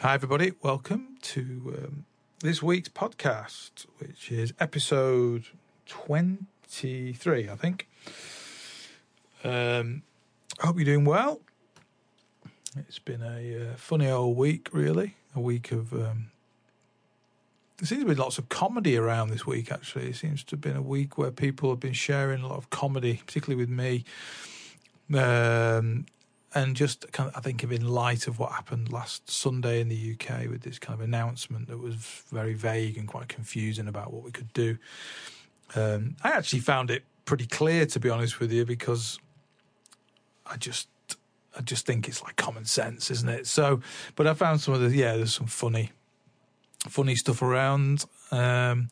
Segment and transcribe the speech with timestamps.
[0.00, 0.52] Hi, everybody.
[0.62, 2.04] Welcome to um,
[2.38, 5.46] this week's podcast, which is episode
[5.86, 7.88] 23, I think.
[9.42, 10.04] Um,
[10.60, 11.40] hope you're doing well.
[12.76, 15.16] It's been a uh, funny old week, really.
[15.34, 15.92] A week of.
[15.92, 16.30] Um,
[17.78, 20.10] there seems to be lots of comedy around this week, actually.
[20.10, 22.70] It seems to have been a week where people have been sharing a lot of
[22.70, 24.04] comedy, particularly with me.
[25.12, 26.06] Um,
[26.58, 30.14] and just kind of, I think in light of what happened last Sunday in the
[30.14, 31.94] UK with this kind of announcement that was
[32.30, 34.76] very vague and quite confusing about what we could do.
[35.76, 39.20] Um, I actually found it pretty clear, to be honest with you, because
[40.46, 40.88] I just
[41.56, 43.46] I just think it's like common sense, isn't it?
[43.46, 43.80] So,
[44.16, 45.92] but I found some of the yeah, there's some funny
[46.88, 48.04] funny stuff around.
[48.32, 48.90] Um,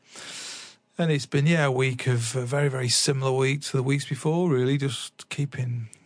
[0.98, 4.08] and it's been yeah a week of a very very similar week to the weeks
[4.08, 4.48] before.
[4.50, 5.88] Really, just keeping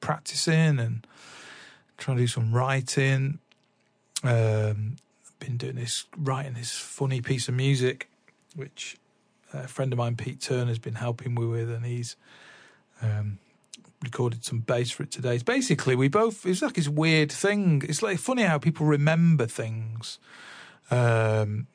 [0.00, 1.06] practicing and
[1.96, 3.38] trying to do some writing.
[4.22, 4.96] Um,
[5.38, 8.08] been doing this writing this funny piece of music,
[8.56, 8.96] which
[9.52, 12.16] a friend of mine, Pete Turner, has been helping me with, and he's
[13.02, 13.38] um,
[14.02, 15.34] recorded some bass for it today.
[15.34, 16.46] It's basically we both.
[16.46, 17.82] It's like this weird thing.
[17.88, 20.18] It's like funny how people remember things.
[20.90, 21.66] Um,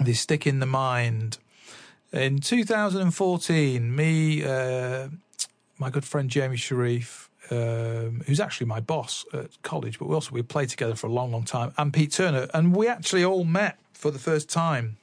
[0.00, 1.38] they stick in the mind.
[2.12, 5.08] In 2014, me, uh,
[5.78, 10.32] my good friend Jamie Sharif, um, who's actually my boss at college, but we also
[10.32, 13.44] we played together for a long, long time, and Pete Turner, and we actually all
[13.44, 14.96] met for the first time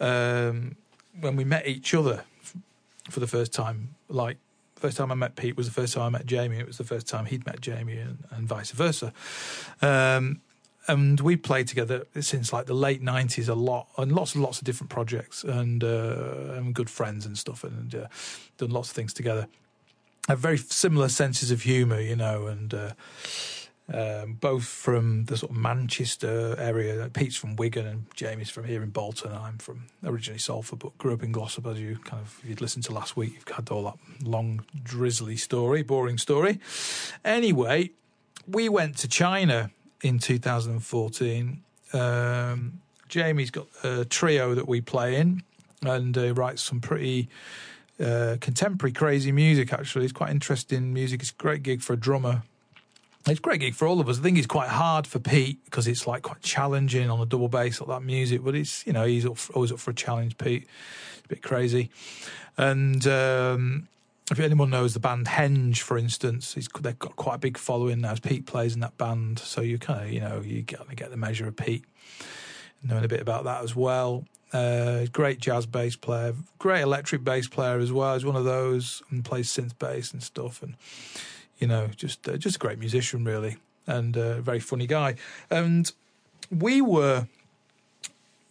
[0.00, 0.76] um,
[1.20, 2.24] when we met each other
[3.10, 3.94] for the first time.
[4.08, 4.38] Like
[4.76, 6.58] first time I met Pete was the first time I met Jamie.
[6.58, 9.12] It was the first time he'd met Jamie, and, and vice versa.
[9.82, 10.40] Um,
[10.88, 14.58] and we played together since like the late nineties a lot, and lots and lots
[14.58, 18.06] of different projects, and uh, and good friends and stuff, and uh,
[18.58, 19.48] done lots of things together.
[20.28, 22.72] Have very similar senses of humour, you know, and.
[22.74, 22.90] Uh,
[23.92, 27.08] um, both from the sort of Manchester area.
[27.12, 29.32] Pete's from Wigan and Jamie's from here in Bolton.
[29.32, 31.66] I'm from originally Salford, but grew up in Glossop.
[31.66, 34.64] As you kind of, if you'd listened to last week, you've had all that long,
[34.82, 36.58] drizzly story, boring story.
[37.24, 37.90] Anyway,
[38.48, 39.70] we went to China
[40.02, 41.62] in 2014.
[41.92, 45.42] Um, Jamie's got a trio that we play in
[45.82, 47.28] and uh, writes some pretty
[48.00, 49.72] uh, contemporary, crazy music.
[49.72, 51.20] Actually, it's quite interesting music.
[51.20, 52.42] It's a great gig for a drummer
[53.28, 54.18] it's a great gig for all of us.
[54.18, 57.48] I think it's quite hard for Pete because it's like quite challenging on the double
[57.48, 58.42] bass, like that music.
[58.44, 60.38] But it's you know he's up for, always up for a challenge.
[60.38, 60.66] Pete,
[61.16, 61.90] it's a bit crazy.
[62.56, 63.88] And um,
[64.30, 68.12] if anyone knows the band Henge, for instance, they've got quite a big following now.
[68.12, 71.10] As Pete plays in that band, so you kind of you know you get get
[71.10, 71.84] the measure of Pete,
[72.82, 74.24] knowing a bit about that as well.
[74.52, 78.14] Uh, great jazz bass player, great electric bass player as well.
[78.14, 80.76] He's one of those and plays synth bass and stuff and
[81.58, 83.56] you know, just uh, just a great musician, really,
[83.86, 85.16] and a very funny guy.
[85.50, 85.90] And
[86.50, 87.28] we were,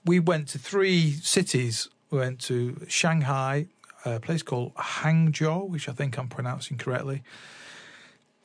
[0.06, 1.90] we went to three cities.
[2.10, 3.68] We went to Shanghai,
[4.06, 7.24] a place called Hangzhou, which I think I'm pronouncing correctly.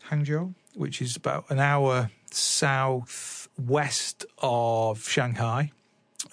[0.09, 5.73] Hangzhou, which is about an hour southwest of Shanghai.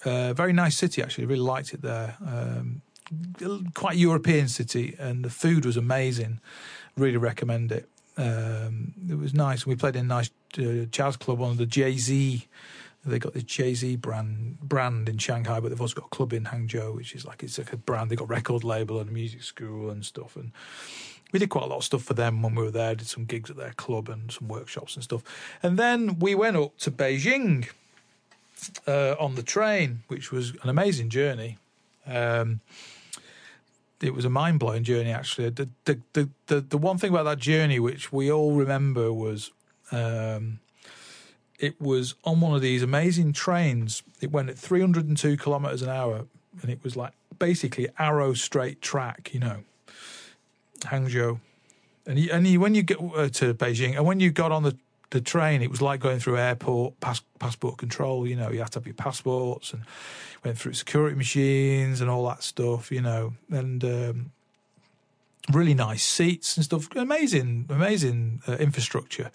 [0.04, 1.26] Uh, very nice city, actually.
[1.26, 2.16] Really liked it there.
[2.26, 2.82] Um,
[3.74, 6.40] quite European city, and the food was amazing.
[6.96, 7.88] Really recommend it
[8.18, 9.64] um, it was nice.
[9.64, 12.46] We played in a nice uh, jazz club, one of the JZ.
[13.06, 16.44] They got the JZ brand brand in Shanghai, but they've also got a club in
[16.46, 18.10] Hangzhou, which is like it's like a brand.
[18.10, 20.34] They got record label and a music school and stuff.
[20.34, 20.50] And
[21.32, 22.96] we did quite a lot of stuff for them when we were there.
[22.96, 25.22] Did some gigs at their club and some workshops and stuff.
[25.62, 27.68] And then we went up to Beijing
[28.86, 31.58] uh, on the train, which was an amazing journey.
[32.06, 32.60] Um,
[34.00, 35.10] it was a mind blowing journey.
[35.10, 39.50] Actually, the, the the the one thing about that journey, which we all remember, was
[39.90, 40.60] um,
[41.58, 44.02] it was on one of these amazing trains.
[44.20, 46.26] It went at 302 kilometers an hour,
[46.62, 49.34] and it was like basically arrow straight track.
[49.34, 49.56] You know,
[50.80, 51.40] Hangzhou,
[52.06, 54.76] and and when you get uh, to Beijing, and when you got on the
[55.10, 58.26] the train, it was like going through airport pass, passport control.
[58.26, 59.82] You know, you have to have your passports and
[60.44, 62.92] went through security machines and all that stuff.
[62.92, 64.32] You know, and um,
[65.52, 66.88] really nice seats and stuff.
[66.94, 69.30] Amazing, amazing uh, infrastructure.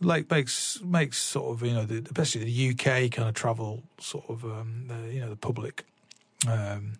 [0.00, 4.28] Like makes makes sort of you know the, especially the UK kind of travel sort
[4.28, 5.84] of um, the, you know the public.
[6.48, 6.98] Um,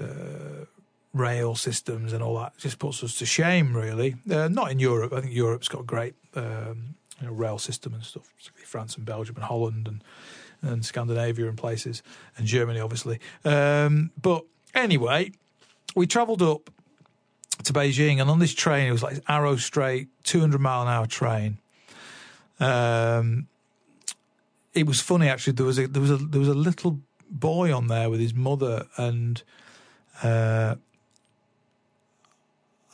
[0.00, 0.64] uh,
[1.14, 4.16] rail systems and all that just puts us to shame, really.
[4.30, 5.12] Uh, not in Europe.
[5.12, 9.06] I think Europe's got great um, you know, rail system and stuff, particularly France and
[9.06, 10.04] Belgium and Holland and
[10.64, 12.04] and Scandinavia and places,
[12.36, 13.18] and Germany, obviously.
[13.44, 15.32] Um, but anyway,
[15.96, 16.70] we travelled up
[17.64, 21.06] to Beijing, and on this train, it was like arrow straight, 200 mile an hour
[21.06, 21.58] train.
[22.60, 23.48] Um,
[24.72, 25.54] it was funny actually.
[25.54, 28.34] There was a there was a there was a little boy on there with his
[28.34, 29.42] mother, and
[30.22, 30.76] uh,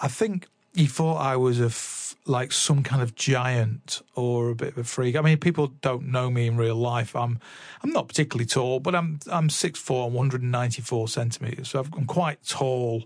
[0.01, 4.55] I think he thought I was a f- like some kind of giant or a
[4.55, 5.17] bit of a freak.
[5.17, 7.17] I mean, people don't know me in real life.
[7.17, 7.39] I'm
[7.83, 13.05] I'm not particularly tall, but I'm I'm six four, 194 centimeters, so I'm quite tall.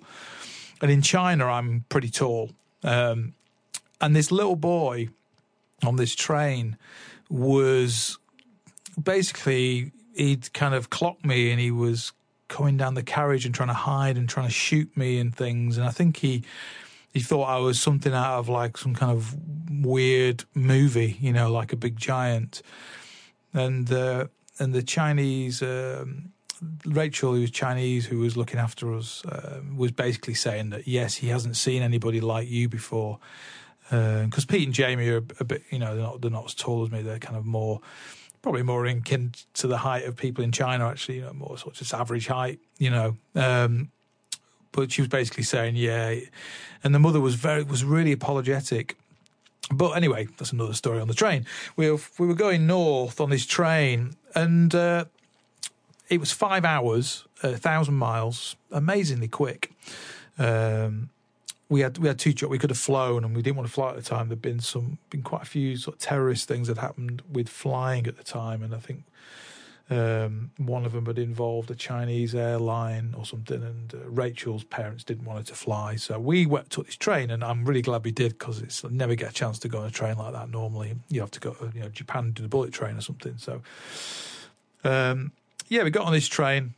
[0.81, 2.51] And in China, I'm pretty tall.
[2.83, 3.35] Um,
[4.01, 5.09] and this little boy
[5.85, 6.77] on this train
[7.31, 8.19] was
[9.03, 12.13] basically he'd kind of clocked me and he was
[12.49, 15.79] coming down the carriage and trying to hide and trying to shoot me and things.
[15.79, 16.43] And I think he
[17.13, 19.37] he thought I was something out of like some kind of
[19.71, 22.63] weird movie, you know, like a big giant.
[23.53, 24.27] And uh,
[24.59, 26.33] and the Chinese um,
[26.87, 31.17] Rachel, who was Chinese, who was looking after us, uh, was basically saying that yes,
[31.17, 33.19] he hasn't seen anybody like you before.
[33.91, 36.55] Because uh, Pete and Jamie are a bit, you know, they're not, they're not as
[36.55, 37.03] tall as me.
[37.03, 37.81] They're kind of more
[38.41, 41.57] probably more in kin to the height of people in China, actually, you know, more
[41.57, 43.17] sort of just average height, you know.
[43.35, 43.91] Um,
[44.73, 46.17] but she was basically saying, yeah,
[46.83, 48.97] and the mother was very was really apologetic.
[49.71, 51.47] But anyway, that's another story on the train.
[51.77, 55.05] We were, we were going north on this train, and uh,
[56.09, 59.73] it was five hours, a thousand miles, amazingly quick.
[60.39, 61.11] Um,
[61.69, 62.51] we had we had two jobs.
[62.51, 64.29] We could have flown, and we didn't want to fly at the time.
[64.29, 68.07] There'd been some been quite a few sort of terrorist things that happened with flying
[68.07, 69.05] at the time, and I think
[69.93, 73.63] um, one of them had involved a Chinese airline or something.
[73.63, 77.31] And uh, Rachel's parents didn't want her to fly, so we went took this train,
[77.31, 79.79] and I'm really glad we did because it's I never get a chance to go
[79.79, 80.51] on a train like that.
[80.51, 83.35] Normally, you have to go, you know, Japan do the bullet train or something.
[83.39, 83.63] So,
[84.85, 85.33] um,
[85.69, 86.75] yeah, we got on this train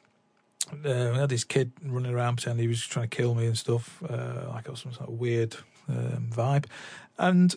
[0.73, 3.57] uh, we had this kid running around pretending he was trying to kill me and
[3.57, 4.03] stuff.
[4.09, 5.57] Uh, like got some sort of weird
[5.89, 6.67] um, vibe.
[7.19, 7.55] And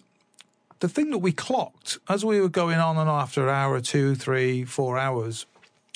[0.80, 3.80] the thing that we clocked as we were going on and on after an hour,
[3.82, 5.46] two, three, four hours,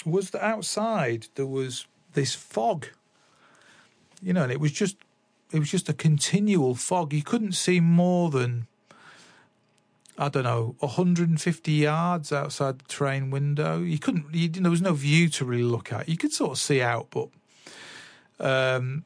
[0.06, 2.88] was that outside there was this fog.
[4.22, 4.98] You know, and it was just
[5.52, 7.14] it was just a continual fog.
[7.14, 8.68] You couldn't see more than
[10.18, 13.80] I don't know, 150 yards outside the train window.
[13.80, 16.08] You couldn't, you, there was no view to really look at.
[16.08, 17.30] You could sort of see out, but,
[18.40, 19.04] um,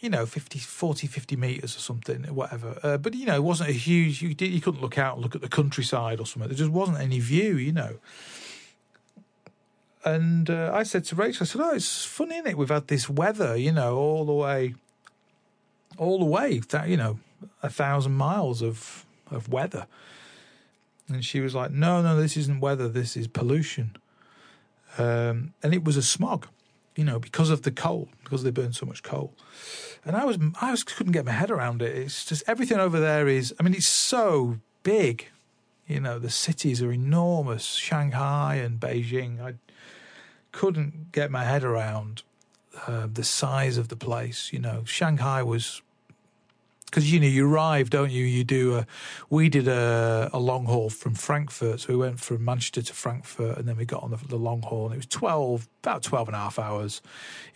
[0.00, 2.78] you know, 50, 40, 50 meters or something, whatever.
[2.82, 5.22] Uh, but, you know, it wasn't a huge, you, did, you couldn't look out and
[5.22, 6.48] look at the countryside or something.
[6.48, 7.96] There just wasn't any view, you know.
[10.04, 12.58] And uh, I said to Rachel, I said, oh, it's funny, isn't it?
[12.58, 14.74] We've had this weather, you know, all the way,
[15.98, 17.18] all the way, that, you know,
[17.62, 19.86] a thousand miles of, of weather.
[21.08, 23.96] And she was like, no, no, this isn't weather, this is pollution.
[24.98, 26.46] Um, and it was a smog,
[26.96, 29.34] you know, because of the coal, because they burn so much coal.
[30.04, 31.94] And I was, I was, couldn't get my head around it.
[31.94, 35.28] It's just everything over there is, I mean, it's so big.
[35.86, 39.40] You know, the cities are enormous, Shanghai and Beijing.
[39.40, 39.54] I
[40.52, 42.22] couldn't get my head around
[42.86, 44.52] uh, the size of the place.
[44.52, 45.82] You know, Shanghai was
[46.86, 48.24] because you know you arrive, don't you?
[48.24, 48.86] You do a.
[49.28, 53.58] We did a, a long haul from Frankfurt, so we went from Manchester to Frankfurt,
[53.58, 56.28] and then we got on the, the long haul, and it was twelve, about 12
[56.28, 57.02] and a half hours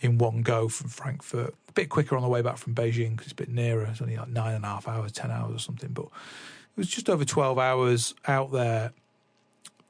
[0.01, 1.55] in one go from Frankfurt.
[1.69, 3.85] A bit quicker on the way back from Beijing because it's a bit nearer.
[3.85, 6.87] It's only like nine and a half hours, ten hours or something, but it was
[6.87, 8.91] just over twelve hours out there.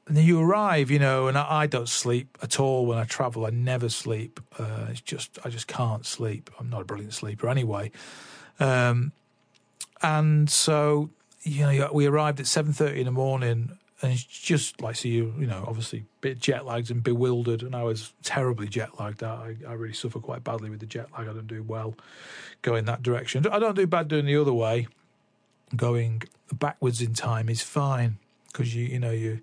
[0.06, 3.04] And then you arrive, you know, and I, I don't sleep at all when I
[3.04, 3.46] travel.
[3.46, 4.40] I never sleep.
[4.58, 6.50] Uh, it's just I just can't sleep.
[6.60, 7.90] I'm not a brilliant sleeper anyway.
[8.60, 9.12] Um,
[10.02, 11.10] and so
[11.42, 15.08] you know we arrived at seven thirty in the morning, and it's just like so
[15.08, 19.22] you you know obviously bit jet lagged and bewildered, and I was terribly jet lagged.
[19.22, 21.28] I I really suffer quite badly with the jet lag.
[21.28, 21.94] I don't do well
[22.62, 23.46] going that direction.
[23.46, 24.88] I don't do bad doing the other way.
[25.74, 28.18] Going backwards in time is fine
[28.48, 29.40] because you you know you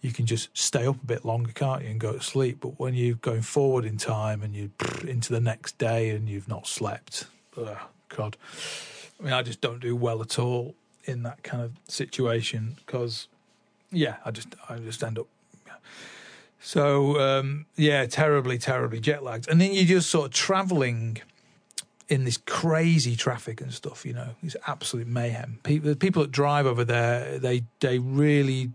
[0.00, 2.58] you can just stay up a bit longer, can't you, and go to sleep.
[2.60, 4.70] But when you're going forward in time and you're
[5.06, 7.26] into the next day and you've not slept,
[7.56, 7.76] ugh,
[8.08, 8.36] God,
[9.20, 13.28] I mean, I just don't do well at all in that kind of situation because,
[13.90, 15.26] yeah, I just I just end up.
[16.60, 21.18] So um, yeah, terribly, terribly jet lagged, and then you're just sort of traveling
[22.08, 24.04] in this crazy traffic and stuff.
[24.04, 25.60] You know, it's absolute mayhem.
[25.62, 28.72] People, the people that drive over there, they they really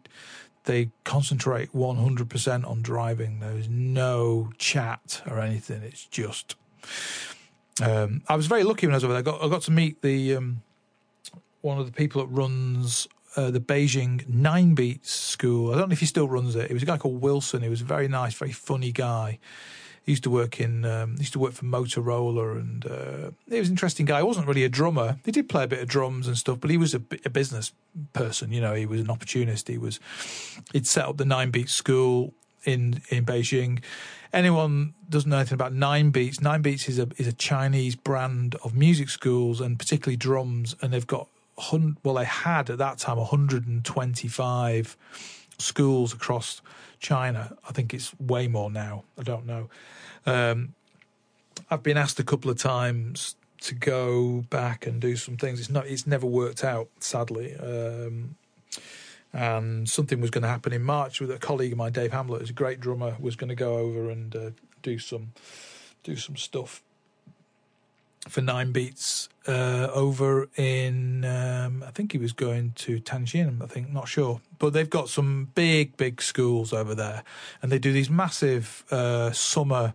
[0.66, 3.40] they concentrate 100% on driving.
[3.40, 5.82] There's no chat or anything.
[5.82, 6.56] It's just
[7.80, 9.20] um, I was very lucky when I was over there.
[9.20, 10.62] I got, I got to meet the um,
[11.62, 15.72] one of the people that runs uh, the Beijing Nine Beats School.
[15.72, 16.70] I don't know if he still runs it.
[16.70, 17.62] It was a guy called Wilson.
[17.62, 19.40] He was a very nice, very funny guy.
[20.04, 23.70] He used to work in um, used to work for Motorola, and uh, he was
[23.70, 24.18] an interesting guy.
[24.18, 25.20] He wasn't really a drummer.
[25.24, 27.72] He did play a bit of drums and stuff, but he was a, a business
[28.14, 28.52] person.
[28.52, 29.68] You know, he was an opportunist.
[29.68, 30.00] He was
[30.74, 32.34] he'd set up the Nine Beat School
[32.66, 33.82] in in Beijing.
[34.34, 36.40] Anyone doesn't know anything about Nine Beats?
[36.40, 40.94] Nine Beats is a is a Chinese brand of music schools and particularly drums, and
[40.94, 41.28] they've got
[42.04, 44.98] well, they had at that time 125
[45.58, 46.62] schools across
[47.00, 47.56] China.
[47.68, 49.04] I think it's way more now.
[49.18, 49.70] I don't know.
[50.26, 50.74] Um,
[51.70, 55.60] I've been asked a couple of times to go back and do some things.
[55.60, 55.88] It's not.
[55.88, 57.56] It's never worked out, sadly.
[57.56, 58.36] Um,
[59.34, 62.42] and something was going to happen in March with a colleague of mine, Dave Hamblett,
[62.42, 64.50] who's a great drummer, was going to go over and uh,
[64.82, 65.32] do some
[66.04, 66.82] do some stuff
[68.28, 73.68] for nine beats uh, over in um, I think he was going to Tianjin I
[73.68, 74.42] think not sure.
[74.60, 77.24] But they've got some big big schools over there
[77.62, 79.94] and they do these massive uh, summer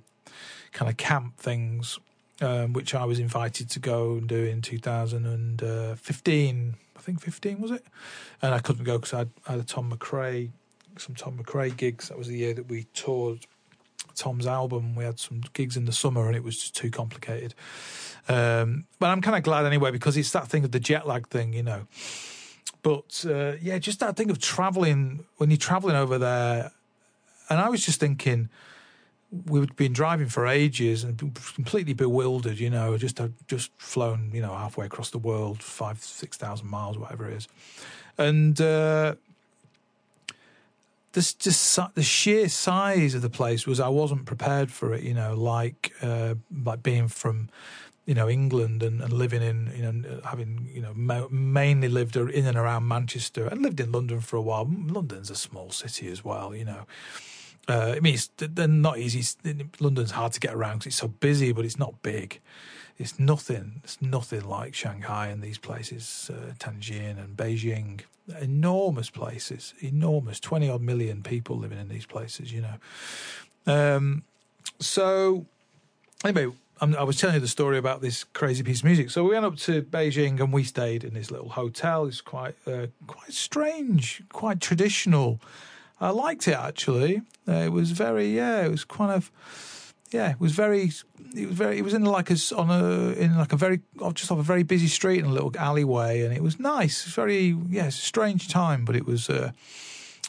[0.72, 1.98] kind of camp things
[2.40, 7.70] um, which I was invited to go and do in 2015 I think 15 was
[7.70, 7.84] it
[8.42, 10.50] and I couldn't go because I, had a Tom McRae
[10.98, 13.46] some Tom McRae gigs that was the year that we toured
[14.14, 17.54] Tom's album we had some gigs in the summer and it was just too complicated
[18.28, 21.28] um, but I'm kind of glad anyway because it's that thing of the jet lag
[21.28, 21.86] thing, you know.
[22.82, 26.72] But uh, yeah, just that thing of traveling when you're traveling over there.
[27.48, 28.48] And I was just thinking,
[29.46, 34.54] we've been driving for ages and completely bewildered, you know, just just flown, you know,
[34.54, 37.48] halfway across the world, five, six thousand miles, whatever it is,
[38.18, 39.14] and uh,
[41.12, 45.14] this just the sheer size of the place was I wasn't prepared for it, you
[45.14, 47.48] know, like uh, like being from
[48.04, 52.16] you know England and, and living in you know having you know ma- mainly lived
[52.16, 54.64] in and around Manchester and lived in London for a while.
[54.64, 56.86] London's a small city as well, you know.
[57.68, 59.24] Uh, I mean, it's they're not easy.
[59.80, 62.40] London's hard to get around because it's so busy, but it's not big.
[62.98, 63.80] It's nothing.
[63.84, 68.02] It's nothing like Shanghai and these places, uh, Tianjin and Beijing.
[68.40, 70.40] Enormous places, enormous.
[70.40, 72.52] Twenty odd million people living in these places.
[72.52, 72.76] You know.
[73.72, 74.22] Um,
[74.78, 75.46] so
[76.24, 79.10] anyway, I was telling you the story about this crazy piece of music.
[79.10, 82.06] So we went up to Beijing and we stayed in this little hotel.
[82.06, 85.40] It's quite uh, quite strange, quite traditional.
[86.00, 87.22] I liked it actually.
[87.48, 88.64] Uh, it was very yeah.
[88.64, 89.30] It was kind of
[90.10, 90.30] yeah.
[90.30, 90.90] It was very.
[91.34, 91.78] It was very.
[91.78, 93.80] It was in like a on a in like a very
[94.14, 97.06] just off a very busy street in a little alleyway, and it was nice.
[97.06, 97.88] It's very yeah.
[97.88, 99.28] Strange time, but it was.
[99.30, 99.52] Uh,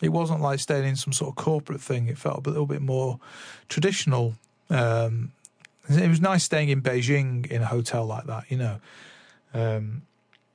[0.01, 2.07] it wasn't like staying in some sort of corporate thing.
[2.07, 3.19] It felt a little bit more
[3.67, 4.35] traditional.
[4.69, 5.31] Um,
[5.89, 8.79] it was nice staying in Beijing in a hotel like that, you know.
[9.53, 10.03] Um,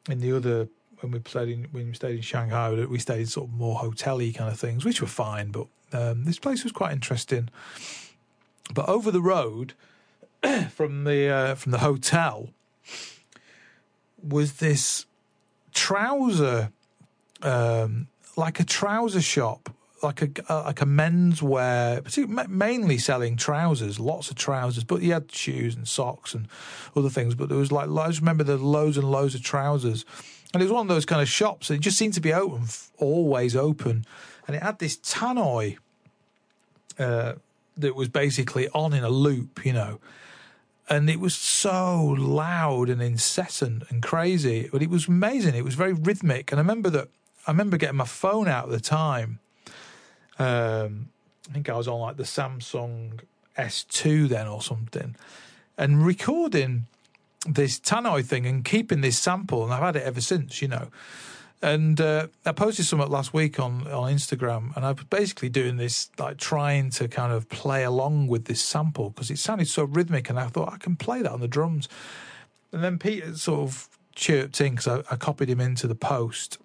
[0.09, 0.69] in the other
[1.02, 3.76] when we played in when we stayed in Shanghai, we stayed in sort of more
[3.76, 5.50] hotel-y kind of things, which were fine.
[5.50, 7.49] But um, this place was quite interesting.
[8.73, 9.75] But over the road
[10.71, 12.50] from the uh, from the hotel
[14.23, 15.06] was this
[15.75, 16.71] trouser,
[17.42, 18.06] um,
[18.37, 19.68] like a trouser shop
[20.02, 25.30] like a uh, like a menswear, mainly selling trousers, lots of trousers, but he had
[25.30, 26.49] shoes and socks and
[26.97, 27.35] other things.
[27.35, 30.04] But there was like I just remember the loads and loads of trousers,
[30.52, 31.71] and it was one of those kind of shops.
[31.71, 32.64] It just seemed to be open,
[32.99, 34.04] always open,
[34.47, 35.78] and it had this tannoy
[36.99, 37.35] uh,
[37.76, 40.00] that was basically on in a loop, you know.
[40.88, 45.54] And it was so loud and incessant and crazy, but it was amazing.
[45.54, 47.09] It was very rhythmic, and I remember that.
[47.44, 49.40] I remember getting my phone out at the time
[50.38, 51.09] um,
[51.49, 53.21] I think I was on like the Samsung
[53.59, 55.16] S2 then or something,
[55.76, 56.87] and recording
[57.47, 60.89] this tannoy thing and keeping this sample, and I've had it ever since, you know.
[61.61, 65.77] And uh, I posted something last week on on Instagram, and I was basically doing
[65.77, 69.85] this, like trying to kind of play along with this sample because it sounded so
[69.85, 71.89] rhythmic, and I thought I can play that on the drums.
[72.73, 76.59] And then Peter sort of chirped in because I, I, copied him into the post.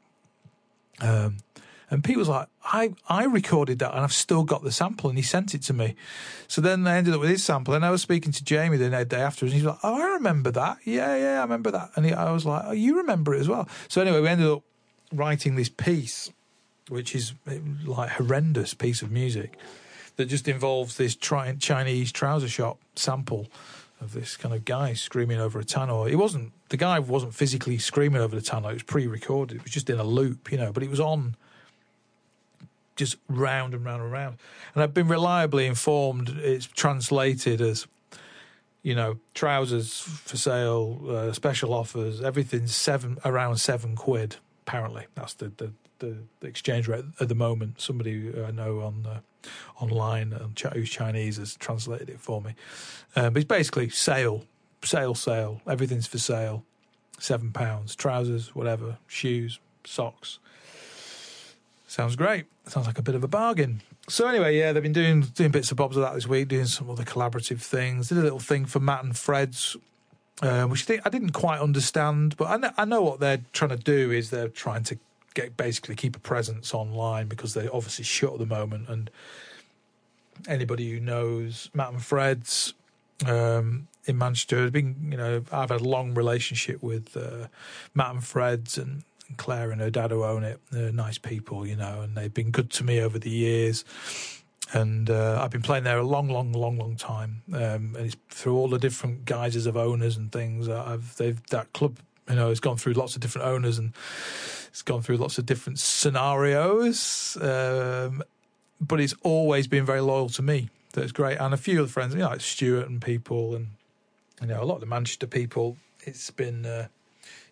[0.99, 1.37] Um,
[1.89, 5.09] and Pete was like, I, I recorded that and I've still got the sample.
[5.09, 5.95] And he sent it to me.
[6.47, 7.73] So then I ended up with his sample.
[7.73, 10.51] And I was speaking to Jamie the day after, and he's like, Oh, I remember
[10.51, 10.79] that.
[10.83, 11.91] Yeah, yeah, I remember that.
[11.95, 13.69] And he, I was like, Oh, you remember it as well.
[13.87, 14.63] So anyway, we ended up
[15.13, 16.31] writing this piece,
[16.89, 19.57] which is eh, like horrendous piece of music
[20.17, 23.47] that just involves this Chinese trouser shop sample
[24.01, 26.11] of this kind of guy screaming over a tannoy.
[26.11, 28.71] It wasn't the guy wasn't physically screaming over the tannoy.
[28.71, 29.57] It was pre-recorded.
[29.57, 30.73] It was just in a loop, you know.
[30.73, 31.35] But it was on
[32.97, 34.37] just round and round and round.
[34.73, 37.87] And I've been reliably informed it's translated as,
[38.83, 44.35] you know, trousers for sale, uh, special offers, everything's seven around seven quid.
[44.65, 47.81] Apparently, that's the, the the, the exchange rate at the moment.
[47.81, 49.19] Somebody I know on uh,
[49.79, 52.55] online um, who's Chinese has translated it for me.
[53.15, 54.45] Um, but it's basically sale,
[54.83, 55.61] sale, sale.
[55.67, 56.63] Everything's for sale.
[57.19, 60.39] Seven pounds, trousers, whatever, shoes, socks.
[61.87, 62.45] Sounds great.
[62.65, 63.81] Sounds like a bit of a bargain.
[64.09, 66.65] So anyway, yeah, they've been doing doing bits of bobs of that this week, doing
[66.65, 68.09] some other collaborative things.
[68.09, 69.77] Did a little thing for Matt and Phred's,
[70.41, 73.77] uh, which I, didn't quite understand, but I know, I know what they're trying to
[73.77, 74.99] do is they're trying to
[75.33, 78.89] get basically keep a presence online because they're obviously shut at the moment.
[78.89, 79.09] And
[80.47, 82.73] anybody who knows Matt and Phred's
[83.25, 87.47] um, in Manchester has been, you know, I've had a long relationship with uh,
[87.93, 89.03] Matt and Phred's and
[89.35, 90.59] Claire and her dad who own it.
[90.71, 93.83] They're nice people, you know, and they've been good to me over the years.
[94.73, 97.41] And uh, I've been playing there a long, long, long, long time.
[97.53, 100.67] Um, and it's through all the different guises of owners and things.
[100.69, 103.93] I've they've that club, you know, has gone through lots of different owners and
[104.69, 107.37] it's gone through lots of different scenarios.
[107.41, 108.23] Um,
[108.79, 110.69] but it's always been very loyal to me.
[110.93, 111.37] That's great.
[111.37, 113.67] And a few of the friends, you know, like Stuart and people, and
[114.41, 115.77] you know, a lot of the Manchester people.
[116.01, 116.87] It's been uh,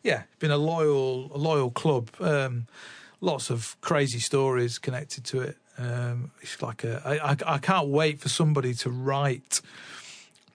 [0.05, 2.11] yeah, been a loyal, a loyal club.
[2.19, 2.67] Um,
[3.21, 5.57] lots of crazy stories connected to it.
[5.79, 9.61] Um, it's like a, I, I, I can't wait for somebody to write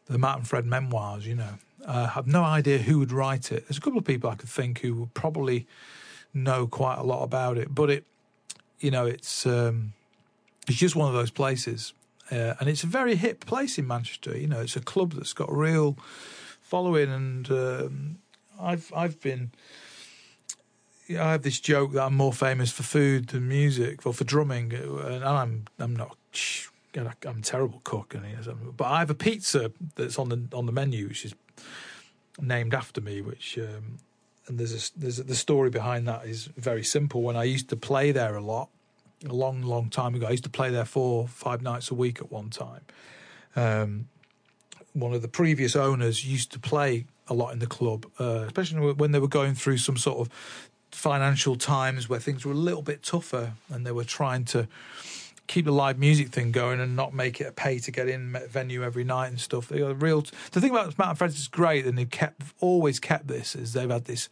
[0.06, 1.26] the Matt and Phred memoirs.
[1.26, 1.54] You know,
[1.84, 3.66] I have no idea who would write it.
[3.66, 5.66] There's a couple of people I could think who would probably
[6.32, 8.04] know quite a lot about it, but it,
[8.78, 9.94] you know, it's um,
[10.68, 11.92] it's just one of those places,
[12.30, 14.38] uh, and it's a very hip place in Manchester.
[14.38, 15.98] You know, it's a club that's got a real
[16.60, 17.50] following and.
[17.50, 18.18] Um,
[18.60, 19.52] I've I've been.
[21.10, 24.72] I have this joke that I'm more famous for food than music, or for drumming,
[24.72, 26.16] and I'm I'm not.
[26.96, 28.24] I'm a terrible cook, and
[28.76, 31.34] but I have a pizza that's on the on the menu, which is
[32.40, 33.20] named after me.
[33.20, 33.98] Which um,
[34.46, 37.22] and there's a, there's a, the story behind that is very simple.
[37.22, 38.68] When I used to play there a lot,
[39.28, 42.18] a long long time ago, I used to play there four five nights a week
[42.20, 42.82] at one time.
[43.56, 44.08] Um,
[44.92, 48.92] one of the previous owners used to play a lot in the club, uh, especially
[48.92, 50.34] when they were going through some sort of
[50.90, 54.66] financial times where things were a little bit tougher and they were trying to
[55.46, 58.36] keep the live music thing going and not make it a pay to get in
[58.48, 59.68] venue every night and stuff.
[59.68, 60.24] They real.
[60.52, 63.72] The thing about Matt and Phred's is great, and they've kept always kept this is
[63.72, 64.28] they've had this,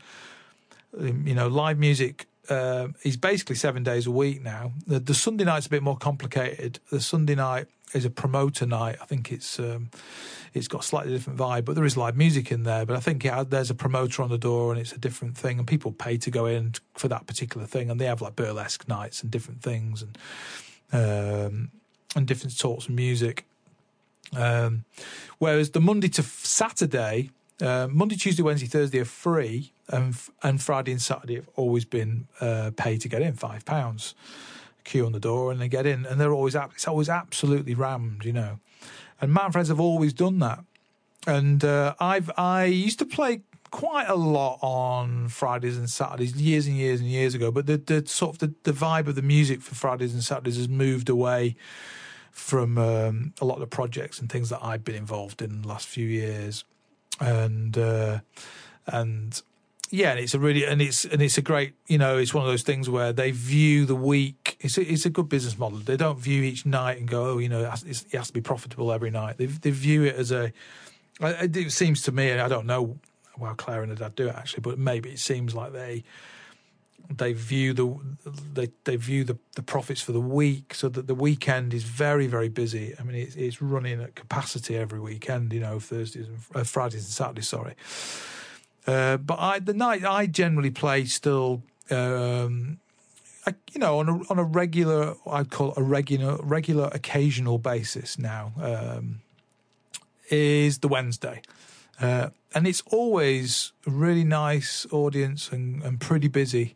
[0.98, 2.26] um, you know, live music.
[2.48, 4.72] Uh, he's basically seven days a week now.
[4.86, 6.80] The, the Sunday night's a bit more complicated.
[6.90, 8.96] The Sunday night is a promoter night.
[9.02, 9.90] I think it's um,
[10.54, 12.86] it's got a slightly different vibe, but there is live music in there.
[12.86, 15.58] But I think yeah, there's a promoter on the door and it's a different thing,
[15.58, 18.88] and people pay to go in for that particular thing, and they have like burlesque
[18.88, 20.18] nights and different things and
[20.92, 21.70] um,
[22.16, 23.44] and different sorts of music.
[24.36, 24.84] Um,
[25.38, 27.30] whereas the Monday to Saturday,
[27.60, 32.28] uh, Monday, Tuesday, Wednesday, Thursday are free, and and Friday and Saturday have always been
[32.40, 34.14] uh, paid to get in five pounds
[34.84, 38.24] queue on the door and they get in, and they're always it's always absolutely rammed,
[38.24, 38.58] you know.
[39.20, 40.60] And and Friends have always done that.
[41.26, 46.66] And uh, I've I used to play quite a lot on Fridays and Saturdays years
[46.66, 49.22] and years and years ago, but the the sort of the, the vibe of the
[49.22, 51.56] music for Fridays and Saturdays has moved away
[52.30, 55.68] from um, a lot of the projects and things that I've been involved in the
[55.68, 56.64] last few years,
[57.20, 58.20] and uh,
[58.86, 59.42] and
[59.90, 62.44] yeah, and it's a really and it's and it's a great you know it's one
[62.44, 64.56] of those things where they view the week.
[64.60, 65.78] It's a, it's a good business model.
[65.78, 68.32] They don't view each night and go, oh, you know, it has, it has to
[68.32, 69.38] be profitable every night.
[69.38, 70.52] They they view it as a.
[71.20, 72.98] It seems to me, and I don't know
[73.40, 76.04] how Claire and her dad do it actually, but maybe it seems like they
[77.10, 77.96] they view the
[78.52, 82.26] they they view the, the profits for the week so that the weekend is very
[82.26, 82.94] very busy.
[82.98, 85.52] I mean, it's, it's running at capacity every weekend.
[85.52, 87.48] You know, Thursdays and uh, Fridays and Saturdays.
[87.48, 87.74] Sorry.
[88.88, 92.78] Uh, but I, the night I generally play still, um,
[93.46, 97.58] I, you know, on a on a regular, I'd call it a regular, regular, occasional
[97.58, 99.20] basis now, um,
[100.30, 101.42] is the Wednesday,
[102.00, 106.74] uh, and it's always a really nice audience and, and pretty busy,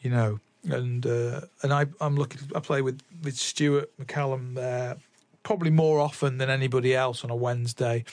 [0.00, 0.38] you know,
[0.70, 4.98] and uh, and I I'm looking, I play with with Stuart McCallum there
[5.42, 8.04] probably more often than anybody else on a Wednesday.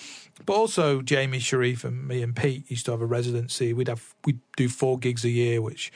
[0.46, 3.74] But also Jamie Sharif and me and Pete used to have a residency.
[3.74, 5.92] We'd have we'd do four gigs a year, which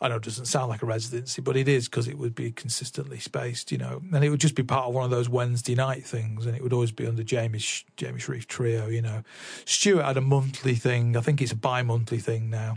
[0.00, 3.18] I know doesn't sound like a residency, but it is because it would be consistently
[3.18, 6.04] spaced, you know, and it would just be part of one of those Wednesday night
[6.04, 7.62] things, and it would always be under Jamie
[7.96, 9.22] Jamie Sharif trio, you know.
[9.64, 11.16] Stuart had a monthly thing.
[11.16, 12.76] I think it's a bi-monthly thing now.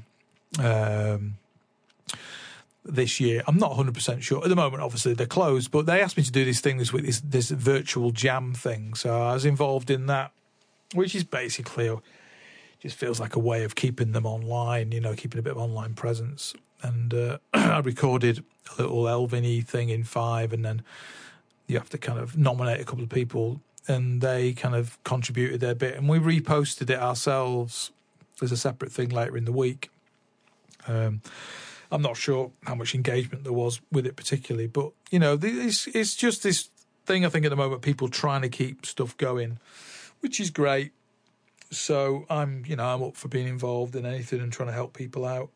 [0.60, 1.38] Um,
[2.88, 3.44] this year.
[3.48, 4.44] I'm not 100% sure.
[4.44, 6.92] At the moment, obviously, they're closed, but they asked me to do this thing this
[6.92, 8.94] week, this, this virtual jam thing.
[8.94, 10.32] So I was involved in that,
[10.94, 11.90] which is basically
[12.80, 15.58] just feels like a way of keeping them online, you know, keeping a bit of
[15.58, 16.54] online presence.
[16.82, 18.44] and uh, I recorded
[18.78, 20.84] a little Elvin thing in five, and then
[21.68, 25.60] you have to kind of nominate a couple of people, and they kind of contributed
[25.60, 27.92] their bit, and we reposted it ourselves
[28.42, 29.90] as a separate thing later in the week.
[30.88, 31.22] Um,
[31.92, 35.88] I'm not sure how much engagement there was with it particularly, but you know, it's
[35.88, 36.70] it's just this
[37.06, 39.60] thing I think at the moment people trying to keep stuff going,
[40.20, 40.92] which is great.
[41.72, 44.94] So I'm you know I'm up for being involved in anything and trying to help
[44.94, 45.50] people out.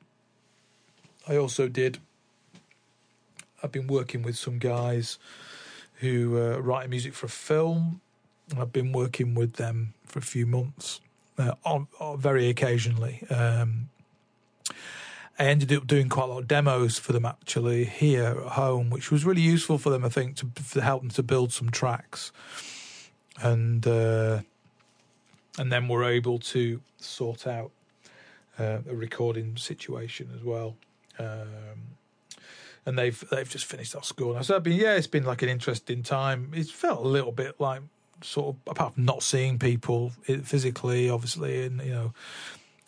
[1.28, 2.00] I also did.
[3.64, 5.20] I've been working with some guys
[5.96, 8.02] who uh, write music for a film.
[8.58, 11.00] I've been working with them for a few months,
[11.38, 13.24] uh, on, on, very occasionally.
[13.30, 13.90] Um,
[15.42, 18.92] I ended up doing quite a lot of demos for them actually here at home,
[18.92, 21.72] which was really useful for them, I think, to, to help them to build some
[21.72, 22.32] tracks,
[23.42, 24.42] and uh,
[25.58, 27.72] and then we're able to sort out
[28.60, 30.76] uh, a recording situation as well.
[31.18, 31.98] Um,
[32.86, 34.36] and they've they've just finished our school.
[34.36, 36.52] And so I've been yeah, it's been like an interesting time.
[36.54, 37.82] It's felt a little bit like
[38.22, 40.12] sort of apart from not seeing people
[40.44, 42.14] physically, obviously, and you know,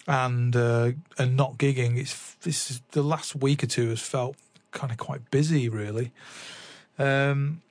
[0.07, 1.97] and uh, and not gigging.
[1.97, 4.35] It's this is the last week or two has felt
[4.71, 6.11] kind of quite busy, really.
[6.97, 7.61] Um,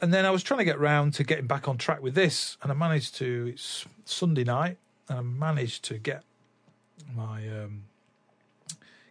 [0.00, 2.56] and then I was trying to get round to getting back on track with this,
[2.62, 3.50] and I managed to.
[3.52, 6.22] It's Sunday night, and I managed to get
[7.14, 7.84] my um,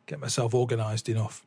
[0.06, 1.46] get myself organised enough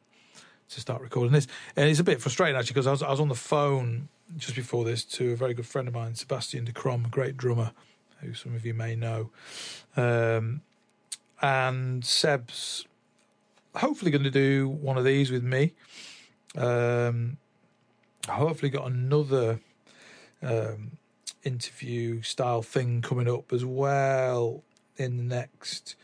[0.70, 1.46] to start recording this.
[1.76, 4.54] And it's a bit frustrating actually because I was I was on the phone just
[4.54, 7.72] before this to a very good friend of mine, Sebastian de Krom, a great drummer,
[8.20, 9.30] who some of you may know.
[9.96, 10.60] Um,
[11.40, 12.86] and Seb's
[13.74, 15.74] hopefully going to do one of these with me.
[16.56, 17.36] Um,
[18.28, 19.60] hopefully got another
[20.42, 20.92] um,
[21.44, 24.62] interview style thing coming up as well
[24.96, 25.96] in the next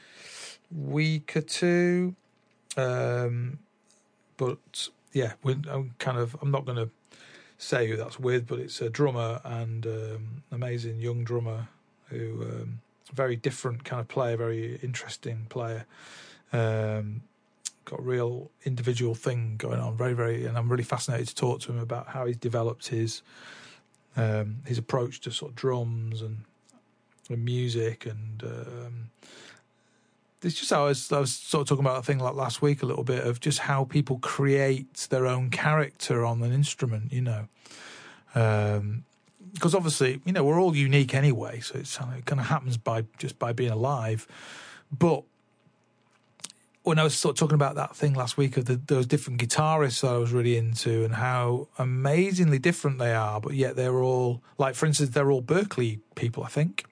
[0.70, 2.14] week or two.
[2.76, 3.58] Um,
[4.36, 6.90] but yeah, I'm kind of I'm not going to
[7.58, 11.68] say who that's with, but it's a drummer and um, amazing young drummer
[12.08, 12.80] who um,
[13.14, 15.86] very different kind of player, very interesting player.
[16.52, 17.22] Um,
[17.84, 21.60] got a real individual thing going on, very very, and I'm really fascinated to talk
[21.62, 23.22] to him about how he's developed his
[24.16, 26.44] um, his approach to sort of drums and,
[27.28, 29.10] and music and um,
[30.44, 32.60] it's just how I was, I was sort of talking about a thing like last
[32.60, 37.12] week a little bit of just how people create their own character on an instrument,
[37.12, 37.48] you know.
[38.34, 39.04] Um,
[39.54, 43.04] because obviously, you know, we're all unique anyway, so it's, it kind of happens by
[43.18, 44.26] just by being alive.
[44.92, 45.24] But
[46.82, 49.40] when I was sort of talking about that thing last week of the, those different
[49.40, 54.02] guitarists that I was really into and how amazingly different they are, but yet they're
[54.02, 56.84] all like, for instance, they're all Berklee people, I think.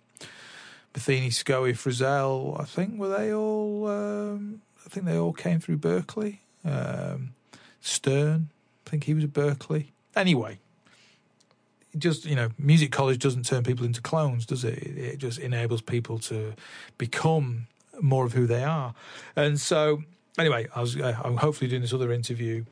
[0.94, 3.86] Metheny, Scoey, Frisell, I think were they all?
[3.88, 6.38] Um, I think they all came through Berklee.
[6.64, 7.34] Um,
[7.80, 8.50] Stern,
[8.86, 9.88] I think he was at Berklee.
[10.14, 10.58] Anyway,
[11.96, 14.78] just you know, music college doesn't turn people into clones, does it?
[14.78, 16.54] It just enables people to
[16.98, 17.66] become
[18.00, 18.94] more of who they are.
[19.36, 20.02] And so,
[20.38, 22.64] anyway, I was uh, I'm hopefully doing this other interview